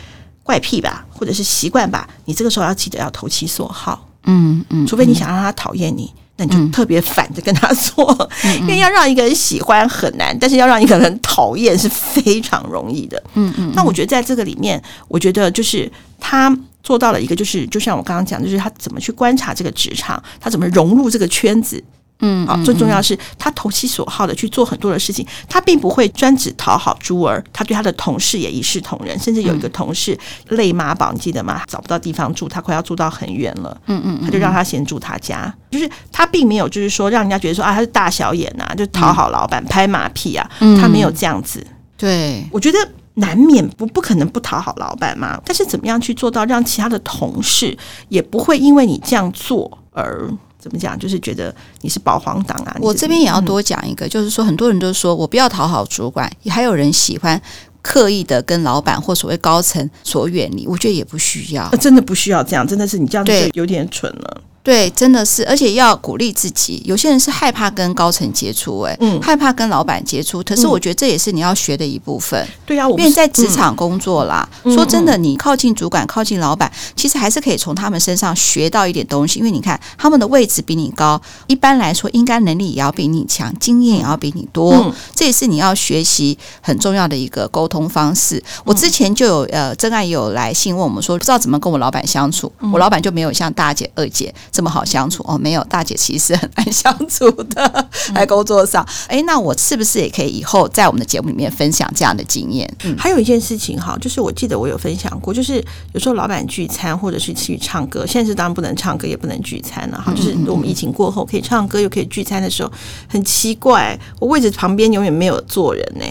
[0.44, 2.08] 怪癖吧，或者是习惯吧。
[2.26, 8.06] 你这个时候要记得要投其所好，嗯嗯，除非你想让他讨厌你，那你就特别反着跟他说，
[8.44, 13.22] 嗯、因为要让一个人喜欢很难，但是要让一个人讨厌是非常容易的。
[13.36, 13.72] 嗯嗯。
[13.74, 21.82] 那我觉得在这个里面，我觉得就是他做到了一个，就是就像我刚刚讲，就是他怎么去观察这个职场，他怎么融入这个圈子。
[22.20, 30.18] 嗯，好，最重要是他投其所好的去做很多的事情，他并不会专只讨好朱儿，他对他的同事也一视同仁，甚至有一个同事
[30.50, 31.62] 累妈宝，你记得吗？
[31.68, 41.66] 找不到地方住，他快要住到很远了，嗯嗯，他就让他先住他家，就是他并没有就是说让人家觉得说啊他是大小眼呐、啊，就讨好老板拍马屁啊，他没有这样子。
[41.96, 42.78] 对，我觉得
[43.16, 47.78] 难免不不可能不讨好老板嘛，但是怎么样去做到让其他的同事
[48.10, 50.28] 也不会因为你这样做而。
[50.60, 50.98] 怎么讲？
[50.98, 52.76] 就是觉得你是保皇党啊！
[52.82, 57.40] 我这边也要多讲一个，嗯、就是说很多人都说我不要讨好主管，也还有人喜欢
[57.82, 60.68] 刻意的跟老板或所谓高层所远离。
[60.68, 64.42] 我觉得也不需要，真的不需要这样，真的是你这样子有点蠢了。
[64.68, 66.82] 对，真的是，而且要鼓励自己。
[66.84, 70.44] 有些人是害怕跟高层接触，哎，嗯，害怕跟老板接触。
[70.44, 72.46] 可是我觉得这也是你要学的一部分。
[72.66, 79.40] 对啊，因为在职场工作啦，嗯、说真的，你靠近主管、靠近老板，其实还是可以从他们身上学到一点东西。
[79.40, 84.74] 因为你看，他们的位置比你高，一般来说，应该能力也要比你强，经验也要比你多。
[84.74, 88.44] 嗯、这也是你要学习很重要的一个沟通方式。
[88.66, 92.52] 我之前就有呃，真爱有来信问我们说，不知道怎么跟我老板相处。
[92.74, 94.36] 我老板就没有像大姐、二姐。
[94.58, 95.38] 这么好相处哦？
[95.38, 98.84] 没有，大姐其实很难相处的，在工作上。
[99.08, 102.68] 哎，那我是不是也可以以后在我们的节目里面分享这样的经验？
[102.84, 110.12] 嗯，还有一件事情哈，就是我记得我有分享过，就是有时候老板聚餐或者是去唱歌，现在是当然不能唱歌，也不能聚餐了哈。
[110.12, 112.72] 就是我们疫情过后可以唱歌又可以聚餐的时候，
[113.08, 116.06] 很奇怪，我位置旁边永远没有坐人呢，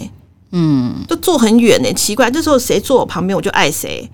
[0.51, 4.09] 嗯，都坐很远呢，奇怪，这时候谁坐我旁边我就爱谁。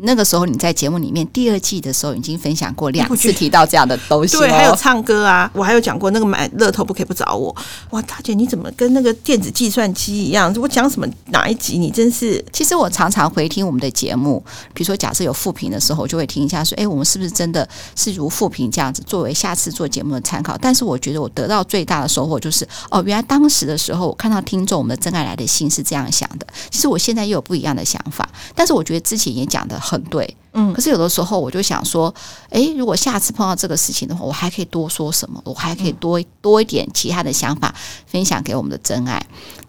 [0.00, 7.54] 那个时候你在节目里面第二季的时候已经分享过两次提到这样的东西，对，还有唱歌啊，我还有讲过那个买乐透不可以不找我。
[7.90, 10.54] 哇，大姐你怎么跟那个电子计算机一样？
[10.60, 12.44] 我讲什么哪一集你真是？
[12.52, 14.42] 其实我常常回听我们的节目，
[14.74, 20.56] 比如说假设有复评的时候，我就会听一下说，哎，我们是不是真的是如复评这样子，作为下次做节目的参考。
[20.60, 26.46] 但是我觉得我得到最大的收获就是，哦，原来当时的时候我看到听众我们的真爱来的信是这样想的。
[26.70, 30.36] 其实我现在又有不一样的想法，但是我觉得之前也讲得很对。
[30.52, 32.12] 嗯，可是有的时候我就想说，
[32.50, 35.40] 诶，如果下次碰到这个事情的话，我还可以多说什么？
[35.44, 37.74] 我还可以多多一点其他的想法
[38.06, 39.24] 分享给我们的真爱。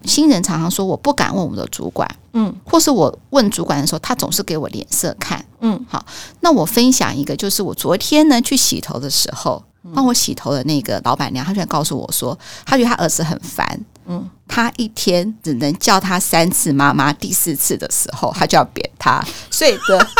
[0.05, 6.03] 新人常常说我不敢问我们的主管，嗯，或是我问主管的时候，他总是给我脸色看，嗯，好，
[6.39, 9.61] 那我分享一个，就是我昨天呢去洗头的时候，
[9.93, 20.07] 帮我洗头的那个老板娘，她居然告诉我说，她觉得她儿子很烦，嗯，她一天只能叫他三次妈妈，第四次的时候，她就要扁他，所以的。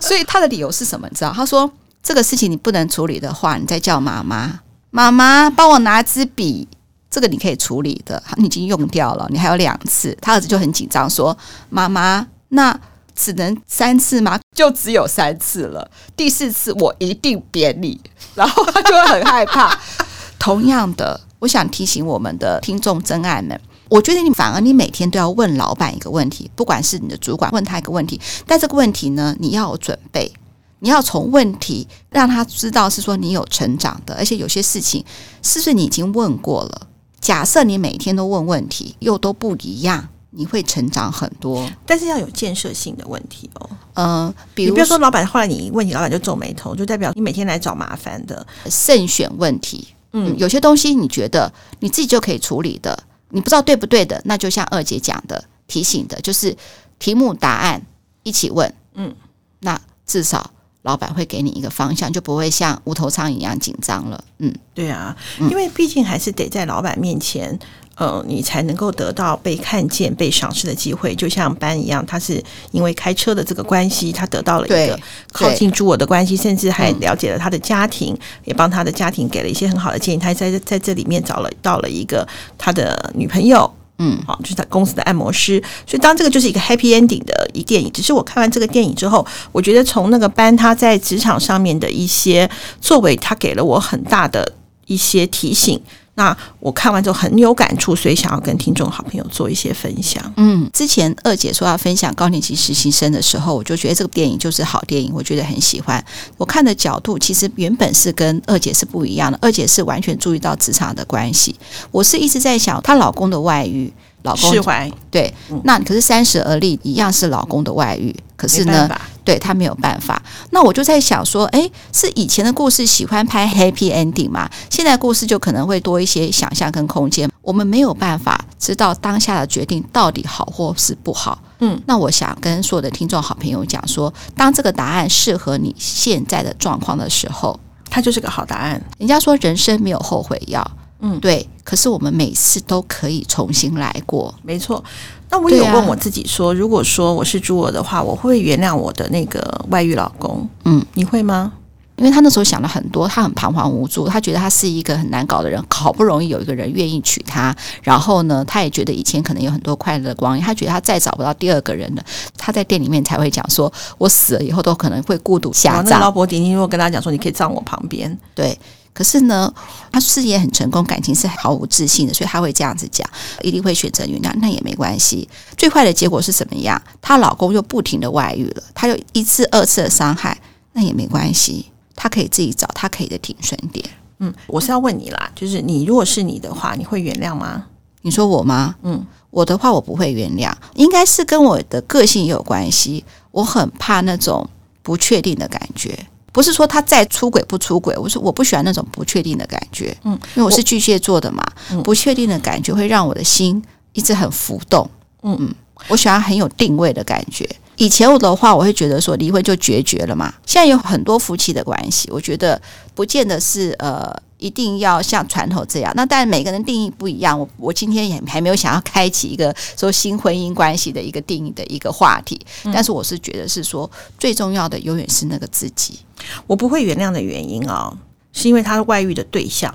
[0.00, 1.08] 所以他的理由是什么？
[1.08, 1.32] 你知道？
[1.32, 1.70] 他说
[2.02, 6.68] 这个事情你不能处理的话，你再叫妈妈，妈妈帮我拿支笔，
[7.10, 10.16] 这个你可以处理的，你已经用掉了，你还有两次。
[10.20, 11.36] 他儿子就很紧张，说
[11.68, 12.78] ：“妈妈，那
[13.18, 14.38] 只能三次吗？
[14.54, 18.00] 就只有三次了，第四次我一定扁你。”
[18.36, 19.76] 然后他就会很害怕。
[20.38, 23.60] 同样的，我想提醒我们的听众真爱们。
[23.88, 30.32] 我觉得你反而你每天都要问老板一个问题，不管是你的主管问他一个问题，但这个问题呢，你要有准备，
[30.78, 35.04] 你要从问题让他知道是说你有成长的，而且有些事情
[35.42, 36.82] 是不是你已经问过了？
[37.20, 43.70] 假设你每天都问问题，又都不一样，你会成长很多，但是要有建设性的问题哦。
[43.94, 49.88] 嗯，比如比如说老板后来你一问你，老板就皱眉头，就代表你每天来找麻烦的，慎选问题。
[50.12, 51.50] 嗯，有些东西你觉得
[51.80, 52.98] 你自己就可以处理的。
[53.30, 56.56] 你不知道对不对的，那就像二姐讲的提醒的，就是
[56.98, 57.82] 题目答案
[58.22, 59.14] 一起问，嗯，
[59.60, 60.50] 那至少
[60.82, 64.22] 老板会给你一个方向，就不会像无头苍蝇一样紧张了。
[64.38, 67.58] 嗯，对啊，因为毕竟还是得在老板面前。
[67.98, 71.12] 呃，你才能够得到被看见、被赏识的机会。
[71.16, 72.40] 就像班一样，他是
[72.70, 74.96] 因为开车的这个关系，他得到了一个
[75.32, 80.18] 靠近诸我的关系，甚至还了解了他的家庭，嗯、也帮他的家庭给了一些很好的建议。
[80.18, 82.24] 他在在这里面找了到了一个
[82.56, 83.68] 他的女朋友，
[83.98, 85.60] 嗯，好，就是他公司的按摩师。
[85.84, 87.90] 所以，当这个就是一个 happy ending 的一电影。
[87.92, 92.48] 只是我看完这个电影之后，我觉得从那个班他在职场上面的一些
[92.80, 94.52] 作为，他给了我很大的
[94.86, 95.82] 一些提醒。
[96.18, 100.20] 那我看完之后很有感触，所以想要跟听众好朋友做一些分享。
[100.36, 106.04] 嗯，之前二姐说要分享高年级实习生的时候，我就觉得这个电影就是好电影，我觉得很喜欢。
[106.36, 111.54] 我看的角度其实原本是跟二姐是不一样的，二姐是完全注意到职场的关系，
[111.92, 113.92] 我是一直在想她老公的外遇。
[114.22, 115.32] 老公释怀，对，
[115.64, 118.90] 那可是三十而立一样是老公的外遇，可是呢，
[119.24, 120.20] 对他没有办法。
[120.50, 124.50] 那我就在想说，哎，是以前的故事喜欢拍 happy ending 吗？
[124.68, 127.30] 现在故事就可能会多一些想象跟空间。
[127.42, 131.40] 我们没有办法知道当下的决定到底好或是不好。
[131.60, 137.58] 嗯，那我想跟所有的听众好朋友讲说，当这个答案适合你现在的状况的时候，
[137.88, 138.82] 它就是个好答案。
[138.98, 140.68] 人家说人生没有后悔药。
[141.00, 141.48] 嗯，对。
[141.64, 144.82] 可是我们每次都可以重新来过，没错。
[145.30, 150.48] 那我有问我自己说，啊、如果说我是猪儿的话，我会不会原谅我的那个外遇老公？
[150.64, 151.52] 嗯，你会吗？
[151.96, 162.02] 因为他那时候想了很多，他很彷徨无助，他觉得他是一个很难搞的人，好不容易有一个人愿意娶她，然后呢，他也觉得以前可能有很多快乐的光阴，他觉得他再找不到第二个人了，
[162.36, 165.98] 他在店里面才会讲说，我死了以后都可能会孤独下葬。
[165.98, 168.56] 那劳勃迪尼洛跟他讲说，你可以葬我旁边，对。
[168.98, 169.54] 可是呢，
[169.92, 173.08] 他事业很成功，感情是毫无自信的，所以他会这样子讲，
[173.42, 175.28] 一定会选择原谅，那也没关系。
[175.56, 176.82] 最坏的结果是什么样？
[177.00, 180.36] 她老公又不停的外遇了，她又一次二次的伤害，
[180.72, 183.88] 那也没关系，她可以自己找她可以的停损点。
[184.18, 187.66] 嗯，我是要问你啦，就是你如果是你的话，你会原谅吗？
[188.02, 188.74] 你说我吗？
[188.82, 194.50] 嗯，我的话我不会原谅，应该是跟我的个性也有关系，我很怕那种
[194.82, 195.96] 不确定的感觉。
[196.32, 203.62] 不是说他再出轨不出轨，我说我不喜欢那种不确定的感觉，嗯，因为我是巨蟹座的嘛，嗯，不确定的感觉会让我的心
[203.92, 204.88] 一直很浮动，
[205.22, 205.54] 嗯嗯，
[205.88, 207.48] 我喜欢很有定位的感觉。
[207.76, 212.60] 以前我的话，我会觉得说离婚就决绝了嘛，现在有很多夫妻的关系，我觉得
[212.94, 214.14] 不见得是呃。
[214.38, 217.38] 一定要像传统这样，那但是每个人定义不一样。
[217.38, 225.98] 我我今天也还没有想要开启一个说新婚姻关系的一个定义的一个话题，嗯、但是我是觉得是说最重要的永远是那个自己。
[226.46, 227.98] 我不会原谅的原因啊、哦，
[228.32, 229.72] 是因为他外遇的对象，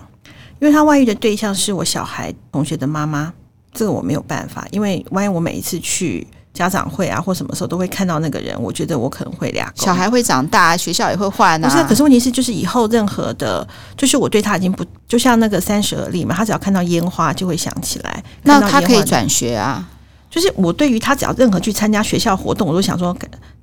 [0.59, 3.33] 因为他外遇的对象是我小孩同学的妈妈，
[3.73, 9.71] 这个我没有办法，因为万一我每一次去家长会啊，或什么时候都会看到那个人，我觉得我可能会俩。
[9.75, 11.67] 小孩会长大，学校也会换啊。
[11.67, 18.23] 不是，可是问题是，就是以后任何的，就是我对他已经不，就像那个三十而立嘛，他只要看到烟花就会想起来。
[18.43, 19.87] 那他可以转学啊。
[20.33, 23.15] 就是我对于他只要任何去参加学校活动，我都想说。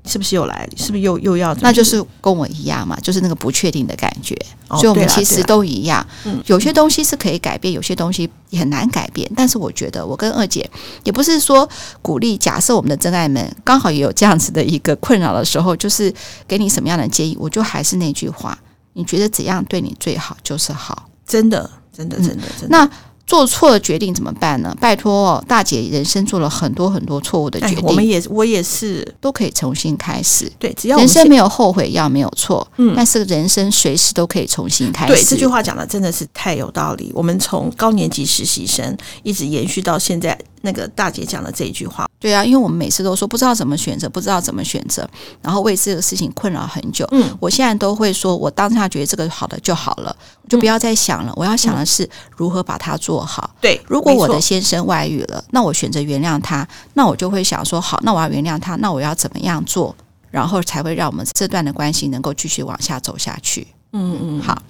[0.06, 0.66] 是不是又来？
[0.78, 1.54] 是不是又又要？
[1.56, 4.34] 那就是跟我一样嘛，就是那个不确定的感觉。
[4.68, 6.04] 哦、所以，我们其实都一样。
[6.24, 9.30] 嗯，有些东西是可以改变，有些东西也很难改变。
[9.36, 10.68] 但是，我觉得我跟二姐
[11.04, 11.68] 也不是说
[12.00, 12.38] 鼓励。
[12.38, 16.12] 假设我们的真爱们刚好也有这样子的一个困扰的时候，就是
[16.48, 18.58] 给你什么样的建议，我就还是那句话：
[18.94, 21.10] 你觉得怎样对你最好就是好。
[21.26, 22.68] 真的，真的，真的，真的。
[22.70, 22.90] 那。
[23.30, 24.76] 做错了决定怎么办呢？
[24.80, 30.50] 拜托哦，大姐人生做了很多很多错误的决定，我们也我也是都可以重新开始。
[30.58, 35.12] 对，只要人生没有后悔药没有错，嗯，但是人生随时都可以重新开始。
[35.12, 37.12] 对，这句话讲的真的是太有道理。
[37.14, 40.36] 我们从高年级实习生一直延续到现在。
[40.62, 45.08] 那个大姐讲的这一句话，对啊，因为我们每次都说不知道怎么选择，不知道怎么选择，
[45.42, 47.06] 然后为这个事情困扰很久。
[47.12, 50.14] 嗯，我现在都会说，我当下觉得这个好的就好了，
[50.48, 51.32] 就不要再想了。
[51.36, 53.50] 我要想的是如何把它做好。
[53.60, 59.94] 对，如果我的先生外遇了，那我选择原谅他，那我就会想说，好，那我要原谅他，那我要怎么样做，
[60.30, 63.66] 然后才会让我们这段的关系能够继续往下走下去。
[63.92, 64.62] 嗯嗯，好，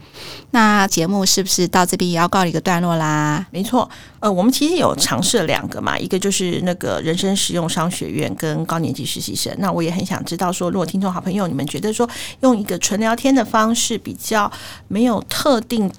[0.53, 3.47] 那节目是不是到这边也要告一个段落啦？
[3.51, 9.55] 没错，呃，我们其实有尝试了两个嘛，一个就是那个人生实用商学院跟高年级实习生。
[9.59, 12.09] 那我也很想知道说，如果听众好朋友你们觉得说
[12.41, 14.51] 用一个纯聊天的方式比较
[14.89, 15.91] 没有特定。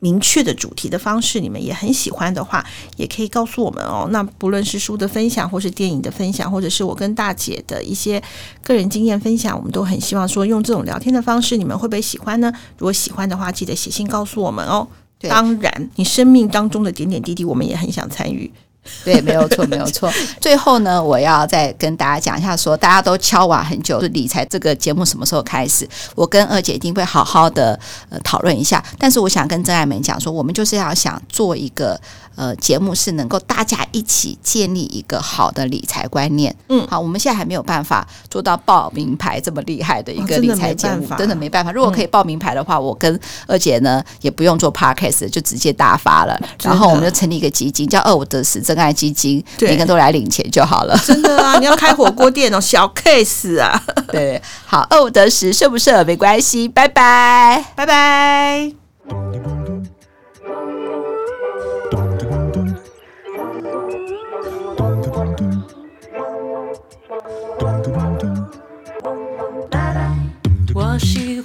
[0.00, 2.64] 明确的主题的方式，你们也很喜欢的话，
[2.96, 4.08] 也可以告诉我们哦。
[4.10, 8.22] 那不论是书的分享，或是电影的分享，或者是我跟大姐的一些
[8.62, 12.52] 个人经验分享，我们都很希望说用这种聊天的方式，你们会不会喜欢呢？
[12.76, 14.86] 如果喜欢的话，记得写信告诉我们哦。
[15.20, 18.48] 当然，你生命当中的点点滴滴，我们也很想参与。
[19.04, 20.12] 对，没有错，没有错。
[20.40, 25.88] 最后呢，我要再跟大家讲一下说，说大家都敲瓦很久，就理财这个节目什么时候开始？
[26.14, 27.78] 我跟二姐一定会好好的
[28.10, 28.82] 呃讨论一下。
[28.98, 32.00] 但是我想跟真爱们讲说，我们就是要想做一个。
[32.38, 36.54] 呃，节目是能够大家一起建立一个好的理财观念。
[36.68, 41.72] 嗯，好，我们现在还没有办法做到报名牌这么厉害的一个理财节目，哦，真的，真的没办法。
[41.72, 46.40] 如果可以报名牌的话，嗯、我跟二姐呢也不用做 podcast，就直接大发了。
[46.62, 50.96] 然后我们就成立一个基金，叫“二五得十真爱基金”，每个人都来领钱就好了。
[51.04, 53.82] 真的啊，你要开火锅店哦， 小 case 啊。
[54.12, 58.72] 对，好，二五得十，设不设没关系，拜拜，拜拜。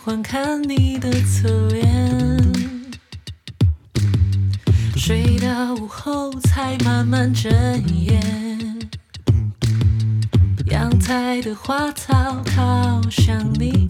[0.06, 2.52] 欢看你的侧脸，
[4.98, 7.50] 睡到午后才慢慢睁
[7.88, 8.22] 眼。
[10.66, 12.14] 阳台的花草
[12.54, 13.88] 好像你，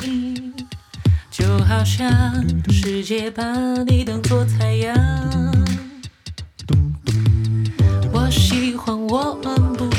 [1.32, 2.08] 就好像
[2.70, 3.44] 世界把
[3.88, 4.96] 你当作太阳。
[8.14, 9.90] 我喜欢我们不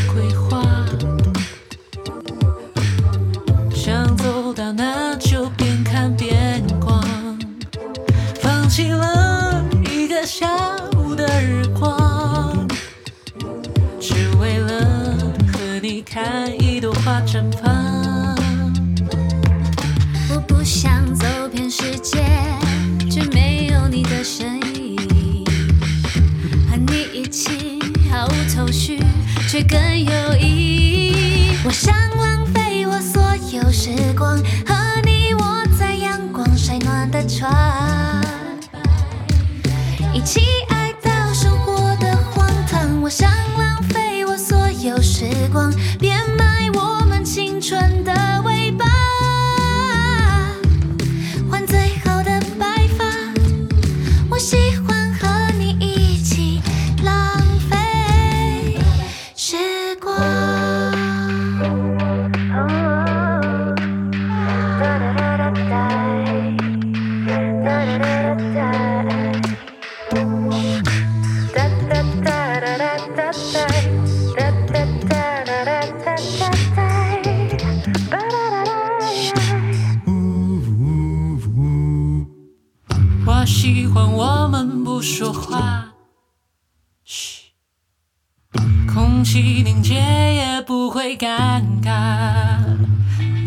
[89.25, 91.89] 气凝结也不会尴尬。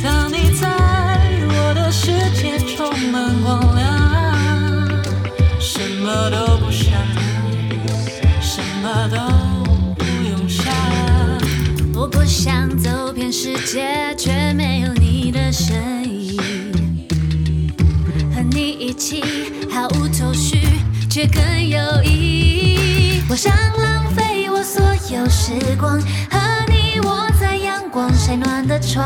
[0.04, 0.68] 当你在
[1.48, 3.86] 我的世界充满光亮，
[5.60, 6.92] 什么都不想，
[8.42, 9.18] 什么都
[9.96, 10.74] 不用想。
[11.94, 12.18] 我不。
[12.28, 16.38] 想走遍世界，却没有你的身影。
[18.36, 19.24] 和你一起
[19.72, 20.60] 毫无头绪，
[21.10, 23.22] 却更有意义。
[23.30, 24.27] 我想浪费
[24.68, 25.98] 所有时光，
[26.30, 26.38] 和
[26.68, 29.02] 你窝在阳光晒暖的床，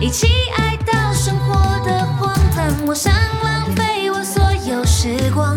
[0.00, 0.26] 一起
[0.56, 1.54] 爱到生活
[1.86, 2.86] 的荒唐。
[2.88, 3.14] 我想
[3.44, 5.56] 浪费我所有时光，